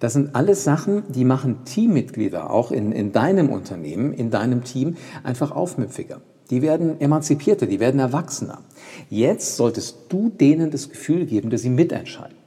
Das 0.00 0.14
sind 0.14 0.34
alles 0.34 0.64
Sachen, 0.64 1.04
die 1.10 1.24
machen 1.24 1.64
Teammitglieder 1.64 2.50
auch 2.50 2.72
in, 2.72 2.90
in 2.90 3.12
deinem 3.12 3.50
Unternehmen, 3.50 4.12
in 4.12 4.32
deinem 4.32 4.64
Team 4.64 4.96
einfach 5.22 5.52
aufmüpfiger. 5.52 6.20
Die 6.50 6.60
werden 6.60 7.00
emanzipierter, 7.00 7.66
die 7.66 7.78
werden 7.78 8.00
erwachsener. 8.00 8.62
Jetzt 9.10 9.56
solltest 9.56 9.96
du 10.08 10.28
denen 10.28 10.72
das 10.72 10.88
Gefühl 10.88 11.24
geben, 11.24 11.50
dass 11.50 11.62
sie 11.62 11.70
mitentscheiden. 11.70 12.37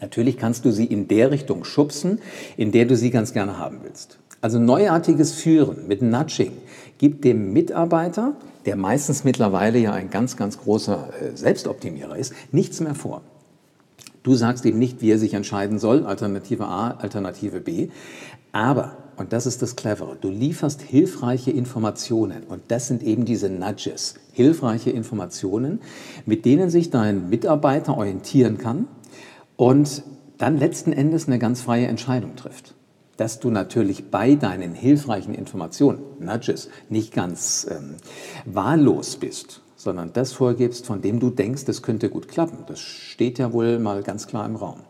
Natürlich 0.00 0.36
kannst 0.36 0.64
du 0.64 0.70
sie 0.70 0.84
in 0.84 1.08
der 1.08 1.30
Richtung 1.30 1.64
schubsen, 1.64 2.20
in 2.56 2.72
der 2.72 2.84
du 2.84 2.96
sie 2.96 3.10
ganz 3.10 3.32
gerne 3.32 3.58
haben 3.58 3.78
willst. 3.82 4.18
Also 4.40 4.58
neuartiges 4.58 5.32
Führen 5.32 5.88
mit 5.88 6.02
Nudging 6.02 6.52
gibt 6.98 7.24
dem 7.24 7.52
Mitarbeiter, 7.52 8.34
der 8.66 8.76
meistens 8.76 9.24
mittlerweile 9.24 9.78
ja 9.78 9.92
ein 9.92 10.10
ganz, 10.10 10.36
ganz 10.36 10.58
großer 10.58 11.08
äh, 11.20 11.36
Selbstoptimierer 11.36 12.16
ist, 12.16 12.32
nichts 12.52 12.80
mehr 12.80 12.94
vor. 12.94 13.22
Du 14.22 14.34
sagst 14.34 14.64
ihm 14.64 14.78
nicht, 14.78 15.00
wie 15.00 15.12
er 15.12 15.18
sich 15.18 15.34
entscheiden 15.34 15.78
soll, 15.78 16.04
Alternative 16.04 16.66
A, 16.66 16.90
Alternative 16.92 17.60
B, 17.60 17.88
aber, 18.52 18.96
und 19.16 19.32
das 19.32 19.46
ist 19.46 19.62
das 19.62 19.76
Clevere, 19.76 20.16
du 20.20 20.28
lieferst 20.28 20.80
hilfreiche 20.82 21.50
Informationen 21.50 22.42
und 22.48 22.62
das 22.68 22.88
sind 22.88 23.02
eben 23.02 23.24
diese 23.24 23.48
Nudges, 23.48 24.14
hilfreiche 24.32 24.90
Informationen, 24.90 25.80
mit 26.24 26.44
denen 26.44 26.70
sich 26.70 26.90
dein 26.90 27.28
Mitarbeiter 27.28 27.96
orientieren 27.96 28.58
kann 28.58 28.88
und 29.56 30.02
dann 30.38 30.58
letzten 30.58 30.92
Endes 30.92 31.26
eine 31.26 31.38
ganz 31.38 31.62
freie 31.62 31.86
Entscheidung 31.86 32.36
trifft. 32.36 32.74
Dass 33.16 33.40
du 33.40 33.50
natürlich 33.50 34.10
bei 34.10 34.34
deinen 34.34 34.74
hilfreichen 34.74 35.34
Informationen, 35.34 36.02
Nudges, 36.20 36.68
nicht 36.90 37.14
ganz 37.14 37.66
ähm, 37.70 37.94
wahllos 38.44 39.16
bist, 39.16 39.62
sondern 39.76 40.12
das 40.12 40.32
vorgibst, 40.32 40.84
von 40.84 41.00
dem 41.00 41.20
du 41.20 41.30
denkst, 41.30 41.64
das 41.64 41.82
könnte 41.82 42.10
gut 42.10 42.28
klappen. 42.28 42.58
Das 42.66 42.80
steht 42.80 43.38
ja 43.38 43.52
wohl 43.52 43.78
mal 43.78 44.02
ganz 44.02 44.26
klar 44.26 44.44
im 44.44 44.56
Raum. 44.56 44.80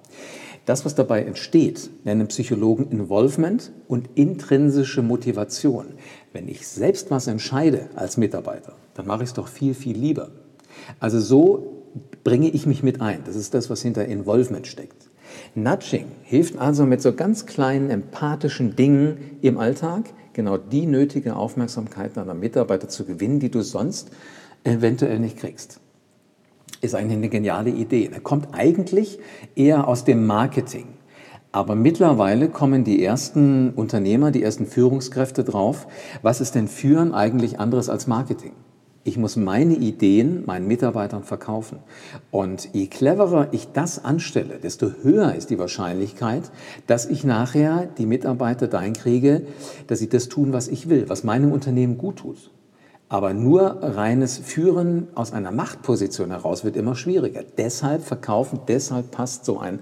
Das, 0.64 0.84
was 0.84 0.96
dabei 0.96 1.22
entsteht, 1.22 1.90
nennen 2.02 2.26
Psychologen 2.26 2.90
Involvement 2.90 3.70
und 3.86 4.10
intrinsische 4.16 5.02
Motivation. 5.02 5.94
Wenn 6.32 6.48
ich 6.48 6.66
selbst 6.66 7.12
was 7.12 7.28
entscheide 7.28 7.88
als 7.94 8.16
Mitarbeiter, 8.16 8.72
dann 8.94 9.06
mache 9.06 9.22
ich 9.22 9.28
es 9.28 9.34
doch 9.34 9.46
viel, 9.46 9.74
viel 9.74 9.96
lieber. 9.96 10.30
Also 10.98 11.20
so 11.20 11.75
bringe 12.24 12.48
ich 12.48 12.66
mich 12.66 12.82
mit 12.82 13.00
ein. 13.00 13.20
Das 13.24 13.36
ist 13.36 13.54
das, 13.54 13.70
was 13.70 13.82
hinter 13.82 14.04
Involvement 14.04 14.66
steckt. 14.66 15.08
Nudging 15.54 16.06
hilft 16.22 16.58
also 16.58 16.86
mit 16.86 17.02
so 17.02 17.12
ganz 17.12 17.46
kleinen 17.46 17.90
empathischen 17.90 18.76
Dingen 18.76 19.38
im 19.42 19.58
Alltag, 19.58 20.12
genau 20.32 20.56
die 20.56 20.86
nötige 20.86 21.36
Aufmerksamkeit 21.36 22.16
deiner 22.16 22.34
Mitarbeiter 22.34 22.88
zu 22.88 23.04
gewinnen, 23.04 23.40
die 23.40 23.50
du 23.50 23.62
sonst 23.62 24.10
eventuell 24.64 25.18
nicht 25.18 25.38
kriegst. 25.38 25.80
Ist 26.80 26.94
eigentlich 26.94 27.16
eine 27.16 27.28
geniale 27.28 27.70
Idee. 27.70 28.10
Er 28.12 28.20
kommt 28.20 28.48
eigentlich 28.52 29.18
eher 29.54 29.88
aus 29.88 30.04
dem 30.04 30.26
Marketing. 30.26 30.86
Aber 31.52 31.74
mittlerweile 31.74 32.50
kommen 32.50 32.84
die 32.84 33.02
ersten 33.02 33.70
Unternehmer, 33.70 34.30
die 34.30 34.42
ersten 34.42 34.66
Führungskräfte 34.66 35.42
drauf, 35.42 35.86
was 36.20 36.42
ist 36.42 36.54
denn 36.54 36.68
Führen 36.68 37.14
eigentlich 37.14 37.58
anderes 37.58 37.88
als 37.88 38.06
Marketing? 38.06 38.52
Ich 39.06 39.16
muss 39.16 39.36
meine 39.36 39.74
Ideen 39.74 40.42
meinen 40.46 40.66
Mitarbeitern 40.66 41.22
verkaufen. 41.22 41.78
Und 42.32 42.70
je 42.74 42.88
cleverer 42.88 43.46
ich 43.52 43.68
das 43.72 44.04
anstelle, 44.04 44.58
desto 44.58 44.90
höher 45.00 45.32
ist 45.36 45.50
die 45.50 45.60
Wahrscheinlichkeit, 45.60 46.50
dass 46.88 47.06
ich 47.06 47.22
nachher 47.22 47.86
die 47.98 48.04
Mitarbeiter 48.04 48.66
dahin 48.66 48.94
kriege, 48.94 49.42
dass 49.86 50.00
sie 50.00 50.08
das 50.08 50.28
tun, 50.28 50.52
was 50.52 50.66
ich 50.66 50.88
will, 50.88 51.08
was 51.08 51.22
meinem 51.22 51.52
Unternehmen 51.52 51.98
gut 51.98 52.16
tut. 52.16 52.50
Aber 53.08 53.32
nur 53.32 53.80
reines 53.80 54.38
Führen 54.38 55.06
aus 55.14 55.32
einer 55.32 55.52
Machtposition 55.52 56.32
heraus 56.32 56.64
wird 56.64 56.74
immer 56.74 56.96
schwieriger. 56.96 57.44
Deshalb 57.56 58.02
verkaufen, 58.02 58.58
deshalb 58.66 59.12
passt 59.12 59.44
so 59.44 59.60
ein 59.60 59.78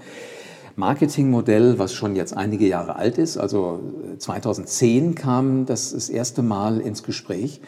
Marketingmodell, 0.77 1.79
was 1.79 1.93
schon 1.93 2.17
jetzt 2.17 2.37
einige 2.37 2.67
Jahre 2.67 2.97
alt 2.97 3.19
ist. 3.19 3.37
Also 3.37 3.81
2010 4.19 5.11
äh, 5.11 5.15
kam 5.15 5.67
das 5.67 5.93
das 5.93 6.09
erste 6.09 6.43
Mal 6.43 6.81
ins 6.81 7.03
Gespräch. 7.03 7.61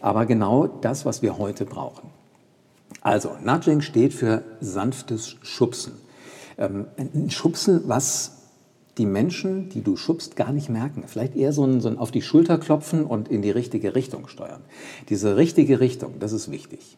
Aber 0.00 0.26
genau 0.26 0.66
das, 0.66 1.04
was 1.04 1.22
wir 1.22 1.38
heute 1.38 1.64
brauchen. 1.64 2.10
Also, 3.00 3.32
Nudging 3.44 3.82
steht 3.82 4.14
für 4.14 4.44
sanftes 4.60 5.36
Schubsen. 5.42 5.92
Ähm, 6.56 6.86
ein 6.96 7.30
Schubsen, 7.30 7.82
was 7.86 8.44
die 8.96 9.06
Menschen, 9.06 9.68
die 9.68 9.82
du 9.82 9.96
schubst, 9.96 10.36
gar 10.36 10.52
nicht 10.52 10.70
merken. 10.70 11.04
Vielleicht 11.06 11.36
eher 11.36 11.52
so 11.52 11.64
ein, 11.64 11.80
so 11.80 11.88
ein 11.88 11.98
auf 11.98 12.12
die 12.12 12.22
Schulter 12.22 12.58
klopfen 12.58 13.04
und 13.04 13.28
in 13.28 13.42
die 13.42 13.50
richtige 13.50 13.94
Richtung 13.94 14.28
steuern. 14.28 14.62
Diese 15.08 15.36
richtige 15.36 15.80
Richtung, 15.80 16.14
das 16.20 16.32
ist 16.32 16.50
wichtig. 16.50 16.96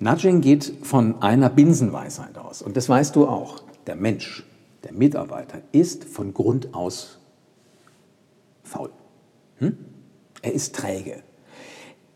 Nudging 0.00 0.40
geht 0.40 0.72
von 0.82 1.22
einer 1.22 1.48
Binsenweisheit 1.48 2.36
aus. 2.36 2.60
Und 2.60 2.76
das 2.76 2.88
weißt 2.88 3.14
du 3.14 3.26
auch. 3.26 3.62
Der 3.86 3.96
Mensch 3.96 4.44
der 4.84 4.92
Mitarbeiter 4.92 5.62
ist 5.72 6.04
von 6.04 6.34
Grund 6.34 6.74
aus 6.74 7.18
faul. 8.62 8.90
Hm? 9.58 9.76
Er 10.42 10.52
ist 10.52 10.74
träge. 10.74 11.22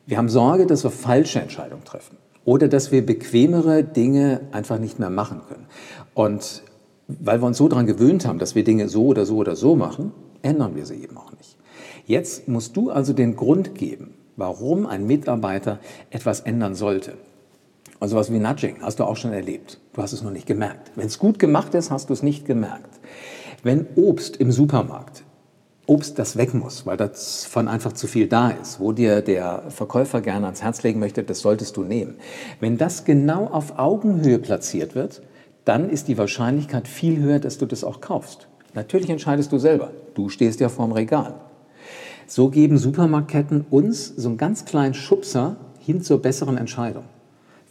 Wir 0.07 0.19
haben 0.19 0.29
Sorge, 0.29 0.67
dass 0.67 0.85
wir 0.85 0.91
falsche 0.91 1.41
Entscheidungen 1.41 1.85
treffen 1.85 2.17
oder 2.45 2.69
dass 2.69 2.93
wir 2.93 3.05
bequemere 3.05 3.83
Dinge 3.85 4.41
einfach 4.53 4.79
nicht 4.79 4.99
mehr 4.99 5.11
machen 5.11 5.43
können. 5.49 5.67
Und 6.15 6.63
weil 7.09 7.41
wir 7.41 7.47
uns 7.47 7.59
so 7.59 7.69
daran 7.69 7.87
gewöhnt 7.87 8.27
haben, 8.27 8.39
dass 8.39 8.55
wir 8.55 8.65
Dinge 8.65 8.89
so 8.89 9.07
oder 9.07 9.27
so 9.27 9.37
oder 9.37 9.57
so 9.57 9.77
machen, 9.77 10.13
ändern 10.43 10.75
wir 10.77 10.87
sie 10.87 11.03
eben 11.03 11.17
auch 11.17 11.33
nicht. 11.33 11.57
Jetzt 12.07 12.49
musst 12.49 12.77
du 12.77 12.91
also 12.91 13.13
den 13.13 13.37
Grund 13.37 13.75
geben, 13.75 14.15
warum 14.37 14.87
ein 14.87 15.07
Mitarbeiter 15.07 15.81
etwas 16.11 16.41
ändern 16.41 16.75
sollte. 16.75 17.15
Also 17.99 18.17
was 18.17 18.33
wie 18.33 18.39
Nudging 18.39 18.83
hast 18.83 19.01
du 19.01 19.05
auch 19.05 19.17
schon 19.17 19.33
erlebt. 19.33 19.81
Du 19.95 20.03
hast 20.03 20.13
es 20.13 20.23
noch 20.23 20.31
nicht 20.31 20.47
gemerkt. 20.47 20.93
Wenn 20.97 21.07
es 21.07 21.19
gut 21.19 21.39
gemacht 21.39 21.75
ist, 21.75 21.91
hast 21.91 22.11
du 22.11 22.13
es 22.13 22.23
nicht 22.23 22.45
gemerkt. 22.45 23.01
Wenn 23.63 23.87
Obst 23.97 24.37
im 24.37 24.53
Supermarkt, 24.53 25.25
Obst, 25.87 26.19
das 26.19 26.37
weg 26.37 26.53
muss, 26.53 26.85
weil 26.85 26.97
davon 26.97 27.69
einfach 27.69 27.93
zu 27.93 28.09
viel 28.09 28.27
da 28.27 28.51
ist, 28.51 28.81
wo 28.81 28.91
dir 28.91 29.23
der 29.23 29.71
Verkäufer 29.71 30.21
gerne 30.21 30.47
ans 30.47 30.63
Herz 30.63 30.83
legen 30.83 30.99
möchte, 30.99 31.23
das 31.23 31.41
solltest 31.41 31.77
du 31.77 31.85
nehmen. 31.85 32.17
Wenn 32.59 32.77
das 32.77 33.05
genau 33.05 33.47
auf 33.47 33.79
Augenhöhe 33.79 34.41
platziert 34.41 34.97
wird, 34.97 35.23
dann 35.65 35.89
ist 35.89 36.09
die 36.09 36.19
Wahrscheinlichkeit 36.19 36.89
viel 36.89 37.21
höher, 37.21 37.39
dass 37.39 37.59
du 37.59 37.67
das 37.67 37.85
auch 37.85 38.01
kaufst. 38.01 38.49
Natürlich 38.75 39.11
entscheidest 39.11 39.53
du 39.53 39.59
selber. 39.59 39.93
Du 40.15 40.29
stehst 40.29 40.59
ja 40.59 40.69
vorm 40.69 40.93
Regal. 40.93 41.35
So 42.27 42.49
geben 42.51 42.79
Supermarktketten 42.79 43.65
uns 43.71 44.09
so 44.09 44.29
einen 44.29 44.39
ganz 44.39 44.65
kleinen 44.65 44.95
Schubser 44.95 45.57
hin 45.79 46.03
zur 46.03 46.21
besseren 46.21 46.59
Entscheidung. 46.59 47.05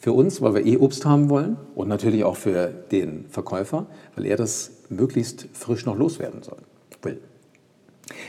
Für 0.05 0.13
uns, 0.13 0.39
weil 0.39 0.53
wir 0.53 0.65
eh 0.67 0.77
Obst 0.77 1.03
haben 1.03 1.31
wollen 1.31 1.57
und 1.74 1.88
natürlich 1.88 2.24
auch 2.25 2.35
für 2.35 2.67
den 2.67 3.25
Verkäufer, 3.27 3.88
weil 4.15 4.27
er 4.27 4.38
das 4.38 4.69
möglichst 4.89 5.47
frisch 5.53 5.88
noch 5.88 5.97
loswerden 5.97 6.43
soll, 6.43 6.59
will. 7.01 7.19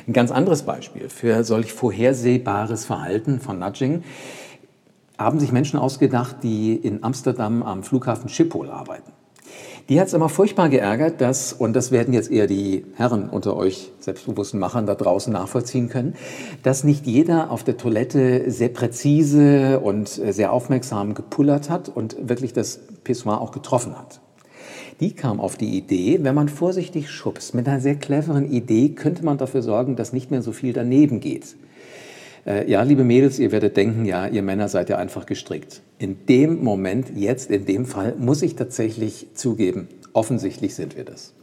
Ein 0.07 0.15
ganz 0.15 0.31
anderes 0.31 0.63
Beispiel 0.63 1.11
für 1.11 1.45
solch 1.45 1.75
vorhersehbares 1.75 2.87
Verhalten 2.87 3.41
von 3.41 3.59
Nudging 3.59 4.05
haben 5.19 5.39
sich 5.39 5.53
Menschen 5.53 5.79
ausgedacht, 5.79 6.37
die 6.43 6.75
in 6.77 7.05
Amsterdam 7.05 7.63
am 7.63 7.83
Flughafen 7.83 8.31
Schiphol 8.31 8.71
arbeiten. 8.71 9.13
Die 9.89 10.01
hat 10.01 10.09
es 10.09 10.15
immer 10.15 10.29
furchtbar 10.29 10.69
geärgert, 10.69 11.21
dass, 11.21 11.53
und 11.53 11.75
das 11.75 11.93
werden 11.93 12.13
jetzt 12.13 12.29
eher 12.29 12.49
die 12.49 12.85
Herren 12.97 13.29
unter 13.29 13.57
euch 13.57 13.93
selbstbewussten 14.01 14.59
Machern 14.59 14.85
da 14.85 14.97
draußen 14.97 15.33
nachvollziehen 15.33 15.89
können, 15.89 16.17
dass 16.65 16.83
nicht 16.83 17.07
jeder 17.07 17.53
auf 17.53 17.63
der 17.63 17.77
Toilette 17.77 18.51
sehr 18.51 18.71
präzise 18.71 19.79
und 19.79 20.09
sehr 20.09 20.53
aufmerksam 20.53 21.15
gepullert 21.15 21.71
hat 21.71 21.89
und 21.89 22.17
wirklich 22.29 22.53
das 22.53 22.81
Pissoir 23.05 23.41
auch 23.41 23.53
getroffen 23.53 23.97
hat. 23.97 24.21
Die 24.99 25.13
kam 25.13 25.39
auf 25.39 25.57
die 25.57 25.77
Idee, 25.77 26.19
wenn 26.23 26.35
man 26.35 26.49
vorsichtig 26.49 27.09
schubst, 27.09 27.55
mit 27.55 27.69
einer 27.69 27.81
sehr 27.81 27.95
cleveren 27.95 28.51
Idee 28.51 28.89
könnte 28.89 29.25
man 29.25 29.39
dafür 29.39 29.63
sorgen, 29.63 29.95
dass 29.95 30.13
nicht 30.13 30.33
mehr 30.33 30.43
so 30.43 30.51
viel 30.51 30.73
daneben 30.73 31.21
geht. 31.21 31.55
Äh, 32.47 32.71
ja, 32.71 32.83
liebe 32.83 33.03
Mädels, 33.03 33.39
ihr 33.39 33.51
werdet 33.51 33.77
denken, 33.77 34.05
ja, 34.05 34.27
ihr 34.27 34.43
Männer 34.43 34.69
seid 34.69 34.89
ja 34.89 34.97
einfach 34.97 35.27
gestrickt. 35.27 35.83
In 35.99 36.27
dem 36.27 36.63
Moment, 36.63 37.11
jetzt 37.17 37.51
in 37.51 37.67
dem 37.67 37.87
Fall, 37.87 38.15
muss 38.19 38.43
ich 38.43 38.55
tatsächlich 38.55 39.27
zugeben, 39.35 39.89
offensichtlich 40.13 40.77
sind 40.77 40.97
wir 40.97 41.05
das. 41.05 41.35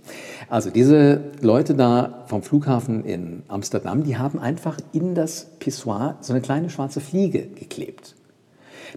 Also 0.49 0.69
diese 0.69 1.31
Leute 1.41 1.75
da 1.75 2.23
vom 2.27 2.41
Flughafen 2.41 3.03
in 3.03 3.43
Amsterdam, 3.49 4.03
die 4.03 4.17
haben 4.17 4.39
einfach 4.39 4.77
in 4.93 5.13
das 5.13 5.47
Pissoir 5.59 6.17
so 6.21 6.31
eine 6.31 6.41
kleine 6.41 6.69
schwarze 6.69 7.01
Fliege 7.01 7.47
geklebt. 7.47 8.15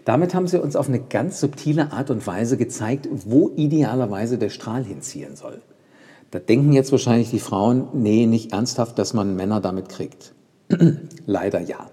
Damit 0.04 0.34
haben 0.34 0.46
sie 0.46 0.62
uns 0.62 0.76
auf 0.76 0.88
eine 0.88 1.00
ganz 1.00 1.40
subtile 1.40 1.92
Art 1.92 2.10
und 2.10 2.26
Weise 2.26 2.56
gezeigt, 2.56 3.08
wo 3.10 3.50
idealerweise 3.56 4.38
der 4.38 4.50
Strahl 4.50 4.84
hinziehen 4.84 5.34
soll. 5.34 5.60
Da 6.30 6.38
denken 6.38 6.72
jetzt 6.72 6.92
wahrscheinlich 6.92 7.30
die 7.30 7.40
Frauen, 7.40 7.88
nee, 7.94 8.26
nicht 8.26 8.52
ernsthaft, 8.52 8.98
dass 8.98 9.14
man 9.14 9.34
Männer 9.34 9.60
damit 9.60 9.88
kriegt. 9.88 10.34
Leider 11.26 11.60
ja. 11.60 11.88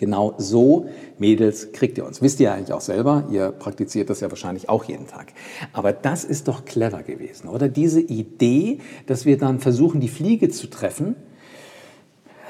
Genau 0.00 0.32
so, 0.38 0.86
Mädels, 1.18 1.72
kriegt 1.72 1.98
ihr 1.98 2.06
uns. 2.06 2.22
Wisst 2.22 2.40
ihr 2.40 2.54
eigentlich 2.54 2.72
auch 2.72 2.80
selber, 2.80 3.28
ihr 3.30 3.52
praktiziert 3.52 4.08
das 4.08 4.20
ja 4.20 4.30
wahrscheinlich 4.30 4.70
auch 4.70 4.84
jeden 4.84 5.06
Tag. 5.06 5.34
Aber 5.74 5.92
das 5.92 6.24
ist 6.24 6.48
doch 6.48 6.64
clever 6.64 7.02
gewesen, 7.02 7.50
oder? 7.50 7.68
Diese 7.68 8.00
Idee, 8.00 8.78
dass 9.04 9.26
wir 9.26 9.36
dann 9.36 9.60
versuchen, 9.60 10.00
die 10.00 10.08
Fliege 10.08 10.48
zu 10.48 10.68
treffen, 10.68 11.16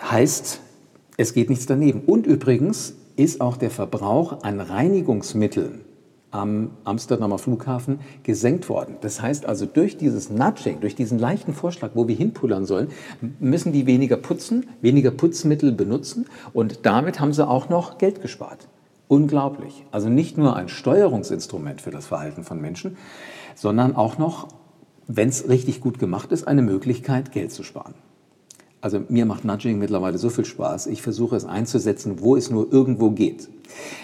heißt, 0.09 0.61
es 1.17 1.35
geht 1.35 1.51
nichts 1.51 1.67
daneben. 1.67 2.03
Und 2.07 2.25
übrigens 2.25 2.95
ist 3.17 3.41
auch 3.41 3.57
der 3.57 3.71
Verbrauch 3.71 4.45
an 4.45 4.61
Reinigungsmitteln 4.61 5.81
am 6.31 6.71
Amsterdamer 6.85 7.39
Flughafen 7.39 8.01
gesenkt 8.23 8.69
worden. 8.69 8.97
Das 9.01 9.21
heißt 9.21 9.47
also, 9.47 9.67
durch 9.67 9.97
dieses 9.97 10.31
Nudging, 10.31 10.81
durch 10.81 10.95
diesen 10.95 11.19
leichten 11.19 11.55
Vorschlag, 11.55 11.91
wo 11.95 12.07
wir 12.09 12.15
hinpullern 12.15 12.67
sollen, 12.67 12.89
müssen 13.41 13.73
die 13.73 13.87
weniger 13.87 14.17
putzen, 14.17 14.67
weniger 14.81 15.11
Putzmittel 15.11 15.73
benutzen 15.73 16.27
und 16.53 16.81
damit 16.87 17.21
haben 17.21 17.33
sie 17.33 17.47
auch 17.47 17.69
noch 17.69 17.99
Geld 17.99 18.23
gespart. 18.23 18.69
Unglaublich. 19.09 19.85
Also 19.91 20.09
nicht 20.09 20.39
nur 20.39 20.55
ein 20.55 20.69
Steuerungsinstrument 20.69 21.81
für 21.81 21.91
das 21.91 22.07
Verhalten 22.07 22.45
von 22.45 22.61
Menschen, 22.61 22.97
sondern 23.57 23.97
auch 23.97 24.19
noch, 24.19 24.47
wenn 25.09 25.29
es 25.29 25.49
richtig 25.49 25.81
gut 25.81 25.99
gemacht 25.99 26.31
ist, 26.31 26.47
eine 26.47 26.63
Möglichkeit, 26.63 27.33
Geld 27.33 27.51
zu 27.51 27.65
sparen. 27.65 27.95
Also 28.81 29.03
mir 29.09 29.27
macht 29.27 29.45
Nudging 29.45 29.79
mittlerweile 29.79 30.17
so 30.17 30.31
viel 30.31 30.45
Spaß. 30.45 30.87
Ich 30.87 31.03
versuche 31.03 31.37
es 31.37 31.45
einzusetzen, 31.45 32.21
wo 32.21 32.37
es 32.37 32.51
nur 32.51 32.73
irgendwo 32.73 33.11
geht. 33.11 33.49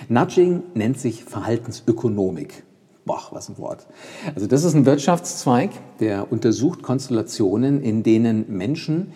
Nudging 0.09 0.63
nennt 0.75 0.99
sich 0.99 1.25
Verhaltensökonomik. 1.25 2.63
Boah, 3.07 3.23
was 3.31 3.49
ein 3.49 3.57
Wort. 3.59 3.87
Also 4.35 4.47
das 4.47 4.65
ist 4.65 4.75
ein 4.75 4.85
Wirtschaftszweig, 4.85 5.71
der 6.01 6.31
untersucht 6.31 6.83
Konstellationen, 6.83 7.81
in 7.81 8.03
denen 8.03 8.45
Menschen 8.49 9.13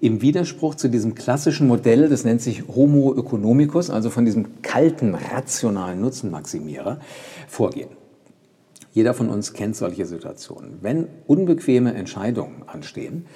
im 0.00 0.22
Widerspruch 0.22 0.74
zu 0.74 0.88
diesem 0.88 1.14
klassischen 1.14 1.68
Modell, 1.68 2.08
das 2.08 2.24
nennt 2.24 2.42
sich 2.42 2.66
Homo 2.68 3.14
economicus, 3.14 3.90
also 3.90 4.10
von 4.10 4.24
diesem 4.24 4.62
kalten, 4.62 5.14
rationalen 5.14 6.00
Nutzenmaximierer, 6.00 6.98
vorgehen. 7.46 7.90
Jeder 8.92 9.12
von 9.12 9.28
uns 9.28 9.52
kennt 9.52 9.76
solche 9.76 10.06
Situationen. 10.06 10.78
Wenn 10.80 11.08
unbequeme 11.26 11.94
Entscheidungen 11.94 12.62
anstehen, 12.66 13.26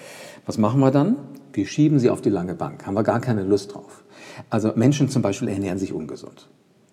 was 0.46 0.56
machen 0.56 0.80
wir 0.80 0.90
dann? 0.90 1.16
Wir 1.58 1.66
schieben 1.66 1.98
sie 1.98 2.08
auf 2.08 2.20
die 2.20 2.30
lange 2.30 2.54
Bank, 2.54 2.86
haben 2.86 2.94
wir 2.94 3.02
gar 3.02 3.18
keine 3.18 3.42
Lust 3.42 3.74
drauf. 3.74 4.04
Also 4.48 4.74
Menschen 4.76 5.08
zum 5.08 5.22
Beispiel 5.22 5.48
ernähren 5.48 5.80
sich 5.80 5.92
ungesund. 5.92 6.48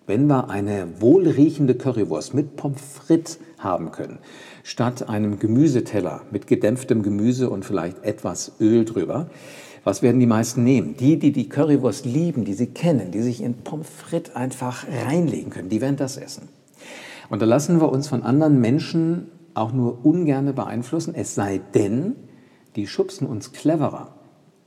Wenn 0.08 0.26
wir 0.26 0.50
eine 0.50 0.88
wohlriechende 0.98 1.76
Currywurst 1.76 2.34
mit 2.34 2.56
Pommes 2.56 2.80
frites 2.80 3.38
haben 3.60 3.92
können, 3.92 4.18
statt 4.64 5.08
einem 5.08 5.38
Gemüseteller 5.38 6.22
mit 6.32 6.48
gedämpftem 6.48 7.04
Gemüse 7.04 7.48
und 7.48 7.64
vielleicht 7.64 8.02
etwas 8.02 8.56
Öl 8.58 8.84
drüber, 8.84 9.30
was 9.84 10.02
werden 10.02 10.18
die 10.18 10.26
meisten 10.26 10.64
nehmen? 10.64 10.96
Die, 10.96 11.16
die 11.16 11.30
die 11.30 11.48
Currywurst 11.48 12.04
lieben, 12.04 12.44
die 12.44 12.54
sie 12.54 12.66
kennen, 12.66 13.12
die 13.12 13.22
sich 13.22 13.44
in 13.44 13.58
Pommes 13.58 13.88
frites 13.88 14.34
einfach 14.34 14.84
reinlegen 15.06 15.50
können, 15.50 15.68
die 15.68 15.80
werden 15.80 15.94
das 15.94 16.16
essen. 16.16 16.48
Und 17.30 17.40
da 17.40 17.46
lassen 17.46 17.80
wir 17.80 17.92
uns 17.92 18.08
von 18.08 18.24
anderen 18.24 18.60
Menschen 18.60 19.28
auch 19.54 19.72
nur 19.72 20.04
ungerne 20.04 20.52
beeinflussen, 20.52 21.14
es 21.14 21.36
sei 21.36 21.60
denn, 21.72 22.16
die 22.74 22.88
schubsen 22.88 23.28
uns 23.28 23.52
cleverer 23.52 24.15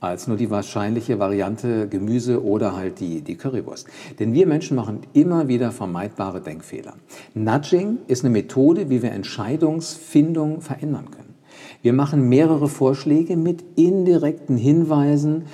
als 0.00 0.26
nur 0.26 0.36
die 0.36 0.50
wahrscheinliche 0.50 1.18
Variante 1.18 1.86
Gemüse 1.86 2.42
oder 2.42 2.74
halt 2.74 3.00
die, 3.00 3.20
die 3.20 3.36
Currywurst. 3.36 3.86
Denn 4.18 4.32
wir 4.32 4.46
Menschen 4.46 4.76
machen 4.76 5.00
immer 5.12 5.48
wieder 5.48 5.72
vermeidbare 5.72 6.40
Denkfehler. 6.40 6.94
Nudging 7.34 7.98
ist 8.06 8.24
eine 8.24 8.32
Methode, 8.32 8.88
wie 8.88 9.02
wir 9.02 9.12
Entscheidungsfindung 9.12 10.62
verändern 10.62 11.10
können. 11.10 11.34
Wir 11.82 11.92
machen 11.92 12.28
mehrere 12.28 12.68
Vorschläge 12.68 13.36
mit 13.36 13.62
indirekten 13.76 14.56
Hinweisen 14.56 15.44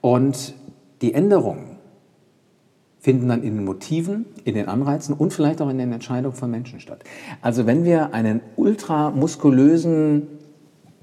und 0.00 0.54
die 1.02 1.12
Änderungen 1.12 1.74
finden 2.98 3.28
dann 3.28 3.42
in 3.42 3.56
den 3.56 3.64
Motiven, 3.66 4.24
in 4.44 4.54
den 4.54 4.66
Anreizen 4.66 5.14
und 5.14 5.34
vielleicht 5.34 5.60
auch 5.60 5.68
in 5.68 5.76
den 5.76 5.92
Entscheidungen 5.92 6.34
von 6.34 6.50
Menschen 6.50 6.80
statt. 6.80 7.04
Also 7.42 7.66
wenn 7.66 7.84
wir 7.84 8.14
einen 8.14 8.40
ultramuskulösen 8.56 10.26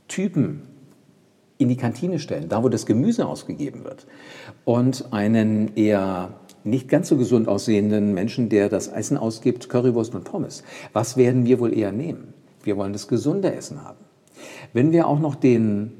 Typen 0.07 0.63
in 1.61 1.69
die 1.69 1.77
Kantine 1.77 2.19
stellen, 2.19 2.49
da 2.49 2.63
wo 2.63 2.69
das 2.69 2.85
Gemüse 2.85 3.27
ausgegeben 3.27 3.83
wird, 3.83 4.07
und 4.65 5.11
einen 5.11 5.75
eher 5.75 6.33
nicht 6.63 6.89
ganz 6.89 7.07
so 7.07 7.17
gesund 7.17 7.47
aussehenden 7.47 8.13
Menschen, 8.13 8.49
der 8.49 8.69
das 8.69 8.87
Essen 8.87 9.17
ausgibt, 9.17 9.69
Currywurst 9.69 10.13
und 10.15 10.23
Pommes. 10.23 10.63
Was 10.93 11.17
werden 11.17 11.45
wir 11.45 11.59
wohl 11.59 11.75
eher 11.75 11.91
nehmen? 11.91 12.33
Wir 12.63 12.77
wollen 12.77 12.93
das 12.93 13.07
gesunde 13.07 13.53
Essen 13.53 13.83
haben. 13.83 13.99
Wenn 14.73 14.91
wir 14.91 15.07
auch 15.07 15.19
noch 15.19 15.35
den 15.35 15.93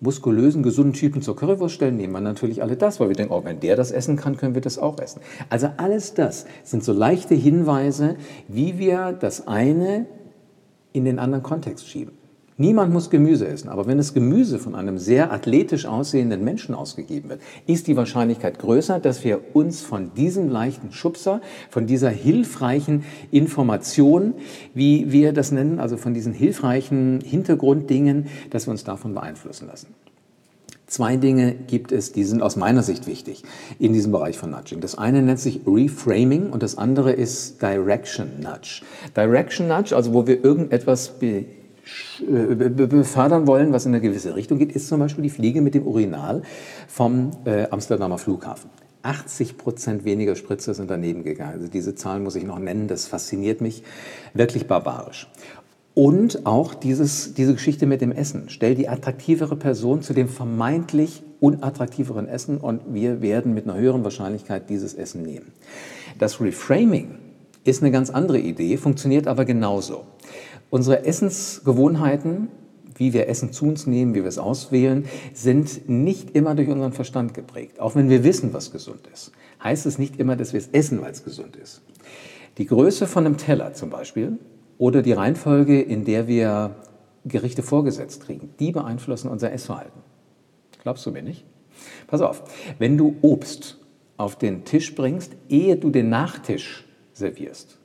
muskulösen, 0.00 0.62
gesunden 0.62 0.94
Typen 0.94 1.20
zur 1.20 1.36
Currywurst 1.36 1.74
stellen, 1.74 1.96
nehmen 1.96 2.14
wir 2.14 2.20
natürlich 2.20 2.62
alle 2.62 2.76
das, 2.76 3.00
weil 3.00 3.08
wir 3.08 3.16
denken, 3.16 3.34
oh, 3.34 3.44
wenn 3.44 3.60
der 3.60 3.76
das 3.76 3.90
essen 3.90 4.16
kann, 4.16 4.36
können 4.36 4.54
wir 4.54 4.62
das 4.62 4.78
auch 4.78 4.98
essen. 4.98 5.20
Also 5.50 5.68
alles 5.76 6.14
das 6.14 6.46
sind 6.62 6.82
so 6.82 6.92
leichte 6.92 7.34
Hinweise, 7.34 8.16
wie 8.48 8.78
wir 8.78 9.12
das 9.12 9.46
eine 9.46 10.06
in 10.92 11.04
den 11.04 11.18
anderen 11.18 11.42
Kontext 11.42 11.86
schieben. 11.86 12.19
Niemand 12.60 12.92
muss 12.92 13.08
Gemüse 13.08 13.48
essen, 13.48 13.70
aber 13.70 13.86
wenn 13.86 13.96
das 13.96 14.12
Gemüse 14.12 14.58
von 14.58 14.74
einem 14.74 14.98
sehr 14.98 15.32
athletisch 15.32 15.86
aussehenden 15.86 16.44
Menschen 16.44 16.74
ausgegeben 16.74 17.30
wird, 17.30 17.40
ist 17.66 17.86
die 17.86 17.96
Wahrscheinlichkeit 17.96 18.58
größer, 18.58 19.00
dass 19.00 19.24
wir 19.24 19.40
uns 19.54 19.80
von 19.80 20.12
diesem 20.12 20.50
leichten 20.50 20.92
Schubser, 20.92 21.40
von 21.70 21.86
dieser 21.86 22.10
hilfreichen 22.10 23.04
Information, 23.30 24.34
wie 24.74 25.10
wir 25.10 25.32
das 25.32 25.52
nennen, 25.52 25.80
also 25.80 25.96
von 25.96 26.12
diesen 26.12 26.34
hilfreichen 26.34 27.22
Hintergrunddingen, 27.22 28.26
dass 28.50 28.66
wir 28.66 28.72
uns 28.72 28.84
davon 28.84 29.14
beeinflussen 29.14 29.66
lassen. 29.66 29.94
Zwei 30.86 31.16
Dinge 31.16 31.54
gibt 31.54 31.92
es, 31.92 32.12
die 32.12 32.24
sind 32.24 32.42
aus 32.42 32.56
meiner 32.56 32.82
Sicht 32.82 33.06
wichtig 33.06 33.42
in 33.78 33.94
diesem 33.94 34.12
Bereich 34.12 34.36
von 34.36 34.50
Nudging. 34.50 34.80
Das 34.80 34.98
eine 34.98 35.22
nennt 35.22 35.40
sich 35.40 35.60
Reframing 35.66 36.50
und 36.50 36.62
das 36.62 36.76
andere 36.76 37.12
ist 37.12 37.62
Direction 37.62 38.28
Nudge. 38.42 38.82
Direction 39.16 39.66
Nudge, 39.66 39.96
also 39.96 40.12
wo 40.12 40.26
wir 40.26 40.44
irgendetwas 40.44 41.14
befördern 42.26 43.46
wollen, 43.46 43.72
was 43.72 43.86
in 43.86 43.92
eine 43.92 44.00
gewisse 44.00 44.34
Richtung 44.34 44.58
geht, 44.58 44.72
ist 44.72 44.88
zum 44.88 45.00
Beispiel 45.00 45.22
die 45.22 45.30
Fliege 45.30 45.60
mit 45.60 45.74
dem 45.74 45.86
Urinal 45.86 46.42
vom 46.88 47.30
äh, 47.44 47.68
Amsterdamer 47.70 48.18
Flughafen. 48.18 48.70
80 49.02 49.56
Prozent 49.56 50.04
weniger 50.04 50.36
Spritzer 50.36 50.74
sind 50.74 50.90
daneben 50.90 51.24
gegangen. 51.24 51.54
Also 51.54 51.68
diese 51.68 51.94
Zahlen 51.94 52.22
muss 52.22 52.36
ich 52.36 52.44
noch 52.44 52.58
nennen, 52.58 52.86
das 52.86 53.06
fasziniert 53.06 53.60
mich 53.60 53.82
wirklich 54.34 54.66
barbarisch. 54.66 55.28
Und 55.94 56.46
auch 56.46 56.74
dieses, 56.74 57.34
diese 57.34 57.54
Geschichte 57.54 57.86
mit 57.86 58.00
dem 58.00 58.12
Essen. 58.12 58.44
Stell 58.48 58.74
die 58.74 58.88
attraktivere 58.88 59.56
Person 59.56 60.02
zu 60.02 60.12
dem 60.12 60.28
vermeintlich 60.28 61.22
unattraktiveren 61.40 62.28
Essen 62.28 62.58
und 62.58 62.82
wir 62.92 63.22
werden 63.22 63.54
mit 63.54 63.64
einer 63.64 63.78
höheren 63.78 64.04
Wahrscheinlichkeit 64.04 64.68
dieses 64.68 64.94
Essen 64.94 65.22
nehmen. 65.22 65.52
Das 66.18 66.40
Reframing 66.40 67.16
ist 67.64 67.82
eine 67.82 67.90
ganz 67.90 68.10
andere 68.10 68.38
Idee, 68.38 68.76
funktioniert 68.76 69.26
aber 69.26 69.44
genauso. 69.44 70.04
Unsere 70.70 71.04
Essensgewohnheiten, 71.04 72.48
wie 72.94 73.12
wir 73.12 73.28
Essen 73.28 73.52
zu 73.52 73.66
uns 73.66 73.86
nehmen, 73.86 74.14
wie 74.14 74.22
wir 74.22 74.28
es 74.28 74.38
auswählen, 74.38 75.06
sind 75.32 75.88
nicht 75.88 76.30
immer 76.36 76.54
durch 76.54 76.68
unseren 76.68 76.92
Verstand 76.92 77.34
geprägt. 77.34 77.80
Auch 77.80 77.94
wenn 77.94 78.08
wir 78.08 78.24
wissen, 78.24 78.52
was 78.52 78.70
gesund 78.70 79.08
ist, 79.12 79.32
heißt 79.62 79.86
es 79.86 79.98
nicht 79.98 80.18
immer, 80.18 80.36
dass 80.36 80.52
wir 80.52 80.60
es 80.60 80.68
essen, 80.68 81.00
weil 81.02 81.10
es 81.10 81.24
gesund 81.24 81.56
ist. 81.56 81.82
Die 82.58 82.66
Größe 82.66 83.06
von 83.06 83.26
einem 83.26 83.36
Teller 83.36 83.74
zum 83.74 83.90
Beispiel 83.90 84.38
oder 84.78 85.02
die 85.02 85.12
Reihenfolge, 85.12 85.80
in 85.80 86.04
der 86.04 86.28
wir 86.28 86.76
Gerichte 87.24 87.62
vorgesetzt 87.62 88.22
kriegen, 88.22 88.50
die 88.58 88.72
beeinflussen 88.72 89.28
unser 89.28 89.52
Essverhalten. 89.52 90.00
Glaubst 90.82 91.04
du 91.04 91.10
mir 91.10 91.22
nicht? 91.22 91.44
Pass 92.06 92.20
auf, 92.20 92.42
wenn 92.78 92.96
du 92.96 93.16
Obst 93.22 93.78
auf 94.16 94.36
den 94.36 94.64
Tisch 94.64 94.94
bringst, 94.94 95.32
ehe 95.48 95.76
du 95.76 95.90
den 95.90 96.10
Nachtisch 96.10 96.84
servierst, 97.12 97.78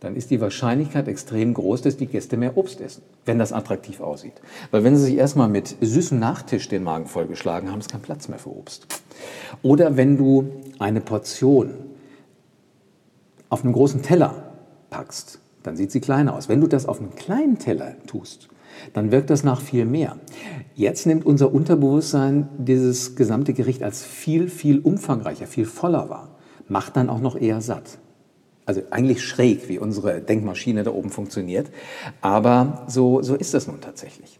dann 0.00 0.14
ist 0.14 0.30
die 0.30 0.40
Wahrscheinlichkeit 0.40 1.08
extrem 1.08 1.54
groß, 1.54 1.82
dass 1.82 1.96
die 1.96 2.06
Gäste 2.06 2.36
mehr 2.36 2.56
Obst 2.56 2.80
essen, 2.80 3.02
wenn 3.24 3.38
das 3.38 3.52
attraktiv 3.52 4.00
aussieht. 4.00 4.40
Weil 4.70 4.84
wenn 4.84 4.96
sie 4.96 5.02
sich 5.02 5.16
erstmal 5.16 5.48
mit 5.48 5.76
süßem 5.80 6.18
Nachtisch 6.18 6.68
den 6.68 6.84
Magen 6.84 7.06
vollgeschlagen 7.06 7.70
haben, 7.70 7.80
ist 7.80 7.90
kein 7.90 8.02
Platz 8.02 8.28
mehr 8.28 8.38
für 8.38 8.50
Obst. 8.50 8.86
Oder 9.62 9.96
wenn 9.96 10.16
du 10.16 10.50
eine 10.78 11.00
Portion 11.00 11.74
auf 13.48 13.64
einem 13.64 13.72
großen 13.72 14.02
Teller 14.02 14.52
packst, 14.90 15.40
dann 15.64 15.76
sieht 15.76 15.90
sie 15.90 16.00
kleiner 16.00 16.34
aus. 16.34 16.48
Wenn 16.48 16.60
du 16.60 16.68
das 16.68 16.86
auf 16.86 17.00
einen 17.00 17.16
kleinen 17.16 17.58
Teller 17.58 17.96
tust, 18.06 18.48
dann 18.92 19.10
wirkt 19.10 19.30
das 19.30 19.42
nach 19.42 19.60
viel 19.60 19.84
mehr. 19.84 20.16
Jetzt 20.74 21.06
nimmt 21.06 21.26
unser 21.26 21.52
Unterbewusstsein 21.52 22.48
dieses 22.58 23.16
gesamte 23.16 23.52
Gericht 23.52 23.82
als 23.82 24.04
viel, 24.04 24.48
viel 24.48 24.78
umfangreicher, 24.78 25.48
viel 25.48 25.66
voller 25.66 26.08
wahr, 26.08 26.36
macht 26.68 26.96
dann 26.96 27.10
auch 27.10 27.20
noch 27.20 27.36
eher 27.36 27.60
satt. 27.60 27.98
Also 28.68 28.82
eigentlich 28.90 29.24
schräg, 29.24 29.66
wie 29.70 29.78
unsere 29.78 30.20
Denkmaschine 30.20 30.82
da 30.82 30.90
oben 30.90 31.08
funktioniert, 31.08 31.70
aber 32.20 32.84
so, 32.86 33.22
so 33.22 33.34
ist 33.34 33.54
das 33.54 33.66
nun 33.66 33.80
tatsächlich. 33.80 34.38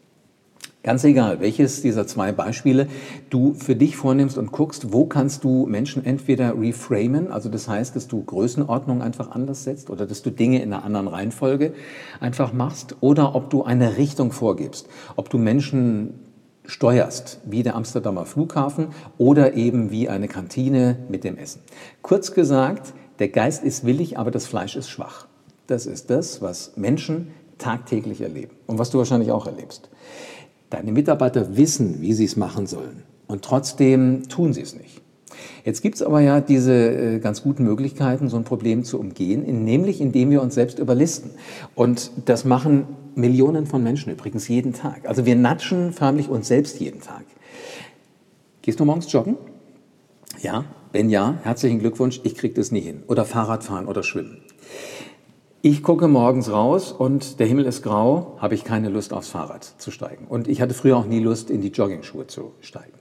Ganz 0.83 1.03
egal, 1.03 1.41
welches 1.41 1.81
dieser 1.81 2.07
zwei 2.07 2.31
Beispiele 2.33 2.89
du 3.31 3.55
für 3.55 3.75
dich 3.75 3.97
vornimmst 3.97 4.37
und 4.37 4.53
guckst, 4.53 4.93
wo 4.93 5.07
kannst 5.07 5.45
du 5.45 5.65
Menschen 5.65 6.05
entweder 6.05 6.61
reframen, 6.61 7.33
also 7.33 7.49
das 7.49 7.69
heißt, 7.69 7.97
dass 7.97 8.07
du 8.07 8.23
Größenordnung 8.23 9.01
einfach 9.01 9.31
anders 9.31 9.65
setzt 9.65 9.89
oder 9.89 10.05
dass 10.05 10.21
du 10.21 10.29
Dinge 10.29 10.61
in 10.61 10.75
einer 10.75 10.85
anderen 10.85 11.09
Reihenfolge 11.09 11.73
einfach 12.21 12.53
machst 12.53 12.97
oder 13.01 13.35
ob 13.35 13.49
du 13.49 13.65
eine 13.65 13.97
Richtung 13.97 14.31
vorgibst, 14.31 14.91
ob 15.17 15.31
du 15.31 15.39
Menschen 15.39 16.21
steuerst, 16.67 17.41
wie 17.47 17.63
der 17.63 17.77
Amsterdamer 17.77 18.27
Flughafen 18.27 18.89
oder 19.17 19.55
eben 19.55 19.91
wie 19.91 20.11
eine 20.11 20.29
Kantine 20.29 20.99
mit 21.09 21.25
dem 21.25 21.39
Essen. 21.39 21.63
Kurz 22.03 22.35
gesagt, 22.35 22.93
der 23.19 23.29
Geist 23.29 23.65
ist 23.65 23.85
willig, 23.85 24.19
aber 24.19 24.31
das 24.31 24.47
Fleisch 24.47 24.77
ist 24.77 24.89
schwach. 24.89 25.27
Das 25.67 25.87
ist 25.87 26.11
das, 26.11 26.41
was 26.41 26.73
Menschen 26.77 27.29
tagtäglich 27.59 28.21
erleben 28.21 28.53
und 28.67 28.79
was 28.79 28.91
du 28.91 28.99
wahrscheinlich 28.99 29.33
auch 29.33 29.47
erlebst. 29.47 29.91
Deine 30.71 30.93
Mitarbeiter 30.93 31.57
wissen, 31.57 32.01
wie 32.01 32.13
sie 32.13 32.25
es 32.25 32.37
machen 32.37 32.67
sollen 32.67 33.03
und 33.27 33.45
trotzdem 33.45 34.29
tun 34.29 34.53
sie 34.53 34.63
es 34.63 34.75
nicht. 34.75 35.03
Jetzt 35.65 35.83
gibt 35.83 35.97
es 35.97 36.03
aber 36.03 36.21
ja 36.21 36.41
diese 36.41 36.73
äh, 36.73 37.19
ganz 37.19 37.43
guten 37.43 37.65
Möglichkeiten, 37.65 38.29
so 38.29 38.37
ein 38.37 38.45
Problem 38.45 38.85
zu 38.85 38.99
umgehen, 38.99 39.65
nämlich 39.65 40.01
indem 40.01 40.31
wir 40.31 40.43
uns 40.43 40.55
selbst 40.55 40.79
überlisten. 40.79 41.33
Und 41.75 42.11
das 42.25 42.45
machen 42.45 42.87
Millionen 43.15 43.67
von 43.67 43.83
Menschen 43.83 44.13
übrigens 44.13 44.49
jeden 44.49 44.73
Tag. 44.73 45.07
Also 45.07 45.27
wir 45.27 45.37
natschen 45.37 45.93
förmlich 45.93 46.29
uns 46.29 46.49
selbst 46.49 46.81
jeden 46.81 47.01
Tag. 47.01 47.25
Gehst 48.63 48.81
du 48.81 48.85
morgens 48.85 49.13
joggen? 49.13 49.37
Ja, 50.41 50.65
wenn 50.93 51.11
ja, 51.11 51.39
herzlichen 51.43 51.79
Glückwunsch, 51.79 52.21
ich 52.25 52.35
kriege 52.35 52.55
das 52.55 52.71
nie 52.71 52.81
hin. 52.81 53.03
Oder 53.07 53.25
Fahrradfahren 53.25 53.87
oder 53.87 54.03
Schwimmen. 54.03 54.43
Ich 55.61 55.83
gucke 55.83 56.07
morgens 56.07 56.53
raus 56.53 56.93
und 56.93 57.41
der 57.41 57.47
Himmel 57.47 57.67
ist 57.67 57.83
grau, 57.83 58.37
habe 58.39 58.55
ich 58.55 58.63
keine 58.63 58.91
Lust 58.91 59.13
aufs 59.13 59.29
Fahrrad 59.29 59.65
zu 59.65 59.91
steigen. 59.91 60.27
Und 60.29 60.47
ich 60.47 60.61
hatte 60.61 60.73
früher 60.73 60.97
auch 60.97 61.05
nie 61.05 61.19
Lust, 61.19 61.51
in 61.51 61.61
die 61.61 61.69
Joggingschuhe 61.69 62.29
zu 62.29 62.53
steigen. 62.61 62.99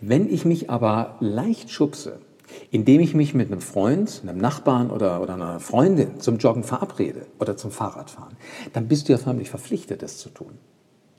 Wenn 0.00 0.32
ich 0.32 0.44
mich 0.44 0.70
aber 0.70 1.16
leicht 1.18 1.70
schubse, 1.70 2.20
indem 2.70 3.00
ich 3.00 3.14
mich 3.14 3.34
mit 3.34 3.50
einem 3.50 3.60
Freund, 3.60 4.20
einem 4.22 4.38
Nachbarn 4.38 4.90
oder, 4.90 5.20
oder 5.20 5.34
einer 5.34 5.60
Freundin 5.60 6.20
zum 6.20 6.38
Joggen 6.38 6.62
verabrede 6.62 7.26
oder 7.40 7.56
zum 7.56 7.72
Fahrradfahren, 7.72 8.36
dann 8.72 8.88
bist 8.88 9.08
du 9.08 9.12
ja 9.12 9.18
förmlich 9.18 9.50
verpflichtet, 9.50 10.02
das 10.02 10.18
zu 10.18 10.28
tun. 10.28 10.52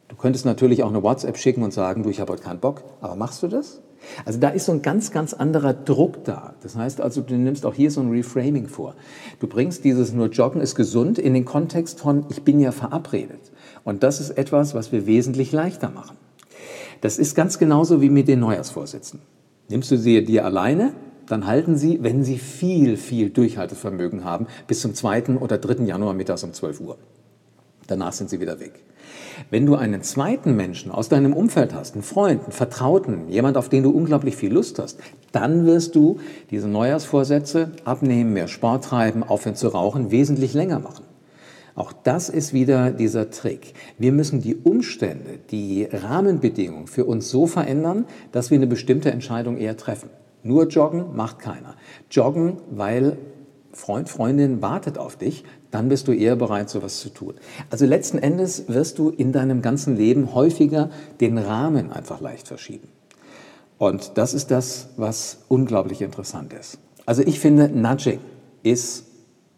Du 0.10 0.16
könntest 0.16 0.44
natürlich 0.44 0.84
auch 0.84 0.90
eine 0.90 1.04
WhatsApp 1.04 1.38
schicken 1.38 1.64
und 1.64 1.72
sagen, 1.72 2.04
du, 2.04 2.10
ich 2.10 2.20
habe 2.20 2.34
heute 2.34 2.44
keinen 2.44 2.60
Bock, 2.60 2.84
aber 3.00 3.16
machst 3.16 3.42
du 3.44 3.48
das? 3.48 3.80
Also 4.26 4.40
da 4.40 4.50
ist 4.50 4.66
so 4.66 4.72
ein 4.72 4.82
ganz, 4.82 5.12
ganz 5.12 5.34
anderer 5.34 5.74
Druck 5.74 6.24
da. 6.24 6.56
Das 6.62 6.76
heißt 6.76 7.00
also, 7.00 7.22
du 7.22 7.36
nimmst 7.36 7.66
auch 7.66 7.76
hier 7.76 7.92
so 7.92 8.02
ein 8.02 8.10
Reframing 8.10 8.68
vor. 8.68 8.96
Du 9.40 9.48
bringst 9.48 9.84
dieses 9.84 10.12
nur 10.12 10.28
Joggen 10.28 10.62
ist 10.62 10.74
gesund 10.76 11.20
in 11.20 11.34
den 11.34 11.46
Kontext 11.46 12.00
von 12.00 12.26
ich 12.30 12.44
bin 12.44 12.60
ja 12.60 12.72
verabredet. 12.72 13.52
Und 13.84 14.02
das 14.02 14.20
ist 14.20 14.32
etwas, 14.32 14.74
was 14.74 14.92
wir 14.92 15.06
wesentlich 15.06 15.52
leichter 15.52 15.90
machen. 15.90 16.18
Das 17.02 17.20
ist 17.20 17.36
ganz 17.36 17.60
genauso 17.60 18.02
wie 18.02 18.10
mit 18.10 18.28
den 18.28 18.40
Neujahrsvorsätzen. 18.40 19.22
Nimmst 19.70 19.92
du 19.92 19.98
sie 19.98 20.26
dir 20.26 20.44
alleine, 20.44 20.94
dann 21.28 21.46
halten 21.46 21.78
sie, 21.78 22.00
wenn 22.02 22.24
sie 22.24 22.40
viel, 22.40 22.98
viel 22.98 23.30
Durchhaltevermögen 23.30 24.26
haben, 24.26 24.48
bis 24.66 24.82
zum 24.82 24.96
2. 24.96 25.38
oder 25.38 25.60
3. 25.60 25.84
Januar 25.84 26.16
mittags 26.16 26.44
um 26.44 26.52
12 26.52 26.82
Uhr. 26.82 26.98
Danach 27.90 28.14
sind 28.14 28.30
sie 28.30 28.40
wieder 28.40 28.60
weg. 28.60 28.84
Wenn 29.50 29.66
du 29.66 29.76
einen 29.76 30.04
zweiten 30.04 30.56
Menschen 30.56 30.92
aus 30.92 31.10
deinem 31.10 31.34
Umfeld 31.34 31.74
hast, 31.74 31.96
einen 31.96 32.04
Freund, 32.04 32.44
einen 32.44 32.52
Vertrauten, 32.52 33.30
jemand, 33.30 33.58
auf 33.58 33.70
den 33.70 33.84
du 33.84 33.90
unglaublich 33.90 34.36
viel 34.36 34.54
Lust 34.54 34.80
hast, 34.80 35.00
dann 35.32 35.66
wirst 35.66 35.96
du 35.96 36.20
diese 36.52 36.68
Neujahrsvorsätze 36.68 37.72
abnehmen, 37.86 38.34
mehr 38.34 38.48
Sport 38.48 38.84
treiben, 38.86 39.24
aufhören 39.24 39.56
zu 39.56 39.70
rauchen, 39.70 40.12
wesentlich 40.12 40.54
länger 40.54 40.80
machen. 40.80 41.06
Auch 41.76 41.94
das 41.94 42.30
ist 42.30 42.54
wieder 42.54 42.92
dieser 42.92 43.32
Trick. 43.32 43.74
Wir 43.98 44.12
müssen 44.12 44.42
die 44.42 44.56
Umstände, 44.56 45.40
die 45.50 45.88
Rahmenbedingungen 45.92 46.88
für 46.88 47.06
uns 47.06 47.30
so 47.30 47.48
verändern, 47.48 48.06
dass 48.32 48.52
wir 48.52 48.58
eine 48.58 48.68
bestimmte 48.68 49.12
Entscheidung 49.12 49.58
eher 49.58 49.78
treffen. 49.78 50.10
Nur 50.44 50.68
joggen 50.68 51.16
macht 51.16 51.40
keiner. 51.40 51.76
Joggen, 52.12 52.58
weil 52.70 53.18
Freund, 53.72 54.10
Freundin 54.10 54.62
wartet 54.62 54.98
auf 54.98 55.16
dich, 55.16 55.44
dann 55.72 55.90
bist 55.90 56.08
du 56.08 56.12
eher 56.12 56.36
bereit, 56.36 56.70
sowas 56.70 57.00
zu 57.00 57.10
tun. 57.10 57.36
Also 57.70 57.86
letzten 57.86 58.18
Endes 58.18 58.68
wirst 58.68 58.98
du 58.98 59.10
in 59.10 59.32
deinem 59.32 59.62
ganzen 59.62 59.96
Leben 59.96 60.34
häufiger 60.34 60.90
den 61.20 61.38
Rahmen 61.38 61.92
einfach 61.92 62.20
leicht 62.22 62.48
verschieben. 62.48 62.88
Und 63.78 64.18
das 64.18 64.34
ist 64.34 64.52
das, 64.52 64.90
was 64.98 65.40
unglaublich 65.48 66.02
interessant 66.02 66.54
ist. 66.54 66.80
Also 67.06 67.22
ich 67.22 67.40
finde, 67.40 67.70
Nudging 67.70 68.20
ist 68.64 69.06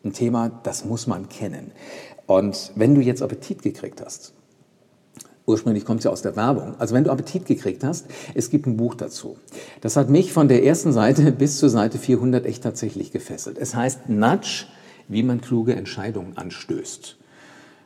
ein 0.04 0.14
Thema, 0.14 0.52
das 0.64 0.86
muss 0.86 1.08
man 1.08 1.30
kennen. 1.30 1.72
Und 2.28 2.72
wenn 2.76 2.96
du 2.96 3.02
jetzt 3.02 3.22
Appetit 3.22 3.62
gekriegt 3.62 4.02
hast, 4.04 4.34
ursprünglich 5.46 5.86
kommt 5.86 6.00
es 6.00 6.06
ja 6.06 6.12
aus 6.12 6.22
der 6.22 6.36
Werbung, 6.36 6.76
also 6.80 6.96
wenn 6.96 7.04
du 7.04 7.12
Appetit 7.12 7.46
gekriegt 7.46 7.84
hast, 7.84 8.08
es 8.34 8.50
gibt 8.50 8.68
ein 8.68 8.78
Buch 8.78 8.96
dazu. 8.96 9.38
Das 9.82 9.98
hat 9.98 10.10
mich 10.10 10.34
von 10.34 10.48
der 10.48 10.64
ersten 10.64 10.94
Seite 10.94 11.32
bis 11.32 11.58
zur 11.58 11.70
Seite 11.70 11.98
400 11.98 12.46
echt 12.46 12.64
tatsächlich 12.64 13.12
gefesselt. 13.12 13.58
Es 13.58 13.76
heißt 13.76 14.10
Nudge, 14.10 14.66
wie 15.08 15.24
man 15.24 15.42
kluge 15.42 15.76
Entscheidungen 15.76 16.38
anstößt. 16.38 17.18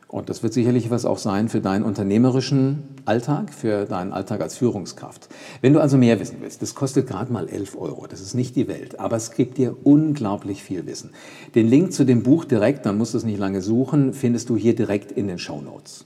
Und 0.08 0.30
das 0.30 0.44
wird 0.44 0.52
sicherlich 0.52 0.88
was 0.90 1.04
auch 1.04 1.18
sein 1.18 1.48
für 1.48 1.60
deinen 1.60 1.84
unternehmerischen 1.84 2.84
Alltag, 3.06 3.52
für 3.52 3.86
deinen 3.86 4.12
Alltag 4.12 4.40
als 4.40 4.56
Führungskraft. 4.56 5.28
Wenn 5.62 5.72
du 5.72 5.80
also 5.80 5.98
mehr 5.98 6.20
wissen 6.20 6.36
willst, 6.40 6.62
das 6.62 6.76
kostet 6.76 7.08
gerade 7.08 7.32
mal 7.32 7.48
11 7.48 7.76
Euro, 7.76 8.06
das 8.06 8.20
ist 8.20 8.34
nicht 8.34 8.54
die 8.54 8.68
Welt, 8.68 9.00
aber 9.00 9.16
es 9.16 9.32
gibt 9.32 9.58
dir 9.58 9.76
unglaublich 9.82 10.62
viel 10.62 10.86
Wissen. 10.86 11.10
Den 11.56 11.66
Link 11.66 11.92
zu 11.92 12.04
dem 12.04 12.22
Buch 12.22 12.44
direkt, 12.44 12.86
dann 12.86 12.98
musst 12.98 13.14
du 13.14 13.18
es 13.18 13.24
nicht 13.24 13.38
lange 13.38 13.62
suchen, 13.62 14.12
findest 14.12 14.48
du 14.48 14.56
hier 14.56 14.76
direkt 14.76 15.10
in 15.10 15.26
den 15.26 15.38
Show 15.38 15.60
Notes. 15.60 16.05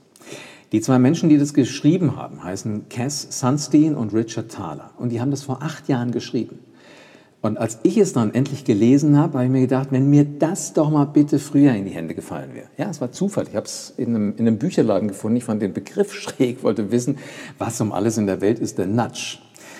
Die 0.71 0.79
zwei 0.79 0.99
Menschen, 0.99 1.27
die 1.27 1.37
das 1.37 1.53
geschrieben 1.53 2.15
haben, 2.15 2.43
heißen 2.43 2.87
Cass 2.87 3.27
Sunstein 3.29 3.93
und 3.93 4.13
Richard 4.13 4.51
Thaler. 4.51 4.91
Und 4.97 5.09
die 5.09 5.19
haben 5.19 5.31
das 5.31 5.43
vor 5.43 5.61
acht 5.61 5.89
Jahren 5.89 6.11
geschrieben. 6.11 6.59
Und 7.41 7.57
als 7.57 7.79
ich 7.83 7.97
es 7.97 8.13
dann 8.13 8.33
endlich 8.33 8.63
gelesen 8.63 9.17
habe, 9.17 9.33
habe 9.33 9.45
ich 9.45 9.51
mir 9.51 9.61
gedacht, 9.61 9.87
wenn 9.91 10.09
mir 10.09 10.23
das 10.23 10.73
doch 10.73 10.89
mal 10.89 11.05
bitte 11.05 11.39
früher 11.39 11.73
in 11.73 11.85
die 11.85 11.91
Hände 11.91 12.13
gefallen 12.13 12.51
wäre. 12.53 12.67
Ja, 12.77 12.89
es 12.89 13.01
war 13.01 13.11
Zufall. 13.11 13.47
Ich 13.49 13.55
habe 13.55 13.65
es 13.65 13.93
in 13.97 14.15
einem, 14.15 14.33
in 14.37 14.47
einem 14.47 14.59
Bücherladen 14.59 15.07
gefunden. 15.07 15.37
Ich 15.37 15.43
fand 15.43 15.61
den 15.61 15.73
Begriff 15.73 16.13
schräg, 16.13 16.63
wollte 16.63 16.91
wissen, 16.91 17.17
was 17.57 17.81
um 17.81 17.91
alles 17.91 18.17
in 18.17 18.27
der 18.27 18.39
Welt 18.39 18.59
ist 18.59 18.77
der 18.77 18.87
Nudge. 18.87 19.39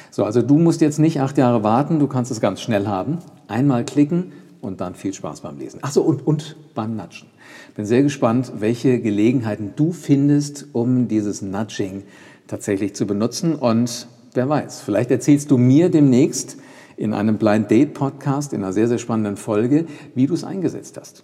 So, 0.09 0.25
also 0.25 0.41
du 0.41 0.57
musst 0.57 0.81
jetzt 0.81 0.99
nicht 0.99 1.21
acht 1.21 1.37
Jahre 1.37 1.63
warten, 1.63 1.99
du 1.99 2.07
kannst 2.07 2.31
es 2.31 2.41
ganz 2.41 2.59
schnell 2.59 2.87
haben. 2.87 3.19
Einmal 3.47 3.85
klicken 3.85 4.33
und 4.61 4.81
dann 4.81 4.95
viel 4.95 5.13
Spaß 5.13 5.41
beim 5.41 5.57
Lesen. 5.57 5.83
Achso, 5.83 6.01
und, 6.01 6.25
und 6.25 6.55
beim 6.73 6.95
Natschen. 6.95 7.27
Bin 7.75 7.85
sehr 7.85 8.03
gespannt, 8.03 8.53
welche 8.59 8.99
Gelegenheiten 8.99 9.73
du 9.75 9.91
findest, 9.91 10.67
um 10.73 11.07
dieses 11.07 11.41
Nudging 11.41 12.03
tatsächlich 12.47 12.95
zu 12.95 13.07
benutzen. 13.07 13.55
Und 13.55 14.07
wer 14.33 14.47
weiß, 14.47 14.81
vielleicht 14.81 15.11
erzählst 15.11 15.51
du 15.51 15.57
mir 15.57 15.89
demnächst 15.89 16.57
in 16.97 17.13
einem 17.13 17.37
Blind 17.37 17.71
Date 17.71 17.93
Podcast, 17.93 18.53
in 18.53 18.63
einer 18.63 18.73
sehr, 18.73 18.87
sehr 18.87 18.99
spannenden 18.99 19.37
Folge, 19.37 19.85
wie 20.13 20.27
du 20.27 20.33
es 20.33 20.43
eingesetzt 20.43 20.97
hast. 20.99 21.23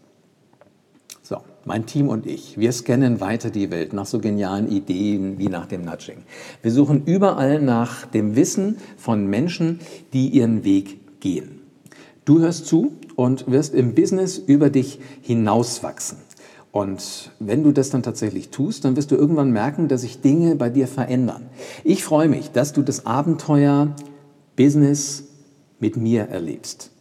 So, 1.22 1.38
mein 1.66 1.86
Team 1.86 2.08
und 2.08 2.26
ich, 2.26 2.58
wir 2.58 2.72
scannen 2.72 3.20
weiter 3.20 3.50
die 3.50 3.70
Welt 3.70 3.92
nach 3.92 4.06
so 4.06 4.20
genialen 4.20 4.72
Ideen 4.72 5.38
wie 5.38 5.50
nach 5.50 5.66
dem 5.66 5.84
Nudging. 5.84 6.20
Wir 6.62 6.72
suchen 6.72 7.04
überall 7.06 7.62
nach 7.62 8.06
dem 8.06 8.36
Wissen 8.38 8.78
von 8.96 9.28
Menschen, 9.28 9.82
die 10.14 10.30
ihren 10.30 10.64
Weg 10.64 11.20
gehen. 11.20 11.60
Du 12.24 12.40
hörst 12.40 12.66
zu 12.66 12.94
und 13.18 13.52
wirst 13.52 13.74
im 13.74 13.96
Business 13.96 14.38
über 14.38 14.70
dich 14.70 15.00
hinauswachsen. 15.22 16.20
Und 16.72 17.32
wenn 17.40 17.64
du 17.64 17.72
das 17.72 17.90
dann 17.90 18.04
tatsächlich 18.04 18.50
tust, 18.50 18.86
dann 18.86 18.96
wirst 18.96 19.10
du 19.10 19.16
irgendwann 19.16 19.52
merken, 19.52 19.88
dass 19.88 20.02
sich 20.02 20.22
Dinge 20.22 20.56
bei 20.56 20.70
dir 20.70 20.88
verändern. 20.88 21.48
Ich 21.84 22.04
freue 22.04 22.30
mich, 22.30 22.52
dass 22.52 22.74
du 22.74 22.84
das 22.84 23.08
Abenteuer 23.08 23.96
Business 24.56 25.24
mit 25.80 25.98
mir 25.98 26.26
erlebst. 26.30 26.92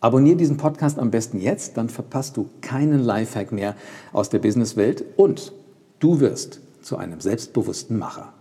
Abonnier 0.00 0.36
diesen 0.36 0.58
Podcast 0.58 0.98
am 0.98 1.10
besten 1.10 1.40
jetzt, 1.40 1.76
dann 1.76 1.88
verpasst 1.88 2.36
du 2.36 2.48
keinen 2.60 3.00
Lifehack 3.00 3.50
mehr 3.50 3.74
aus 4.12 4.28
der 4.28 4.38
Businesswelt 4.38 5.04
und 5.16 5.52
du 5.98 6.20
wirst 6.20 6.60
zu 6.82 6.96
einem 6.96 7.20
selbstbewussten 7.20 7.98
Macher. 7.98 8.32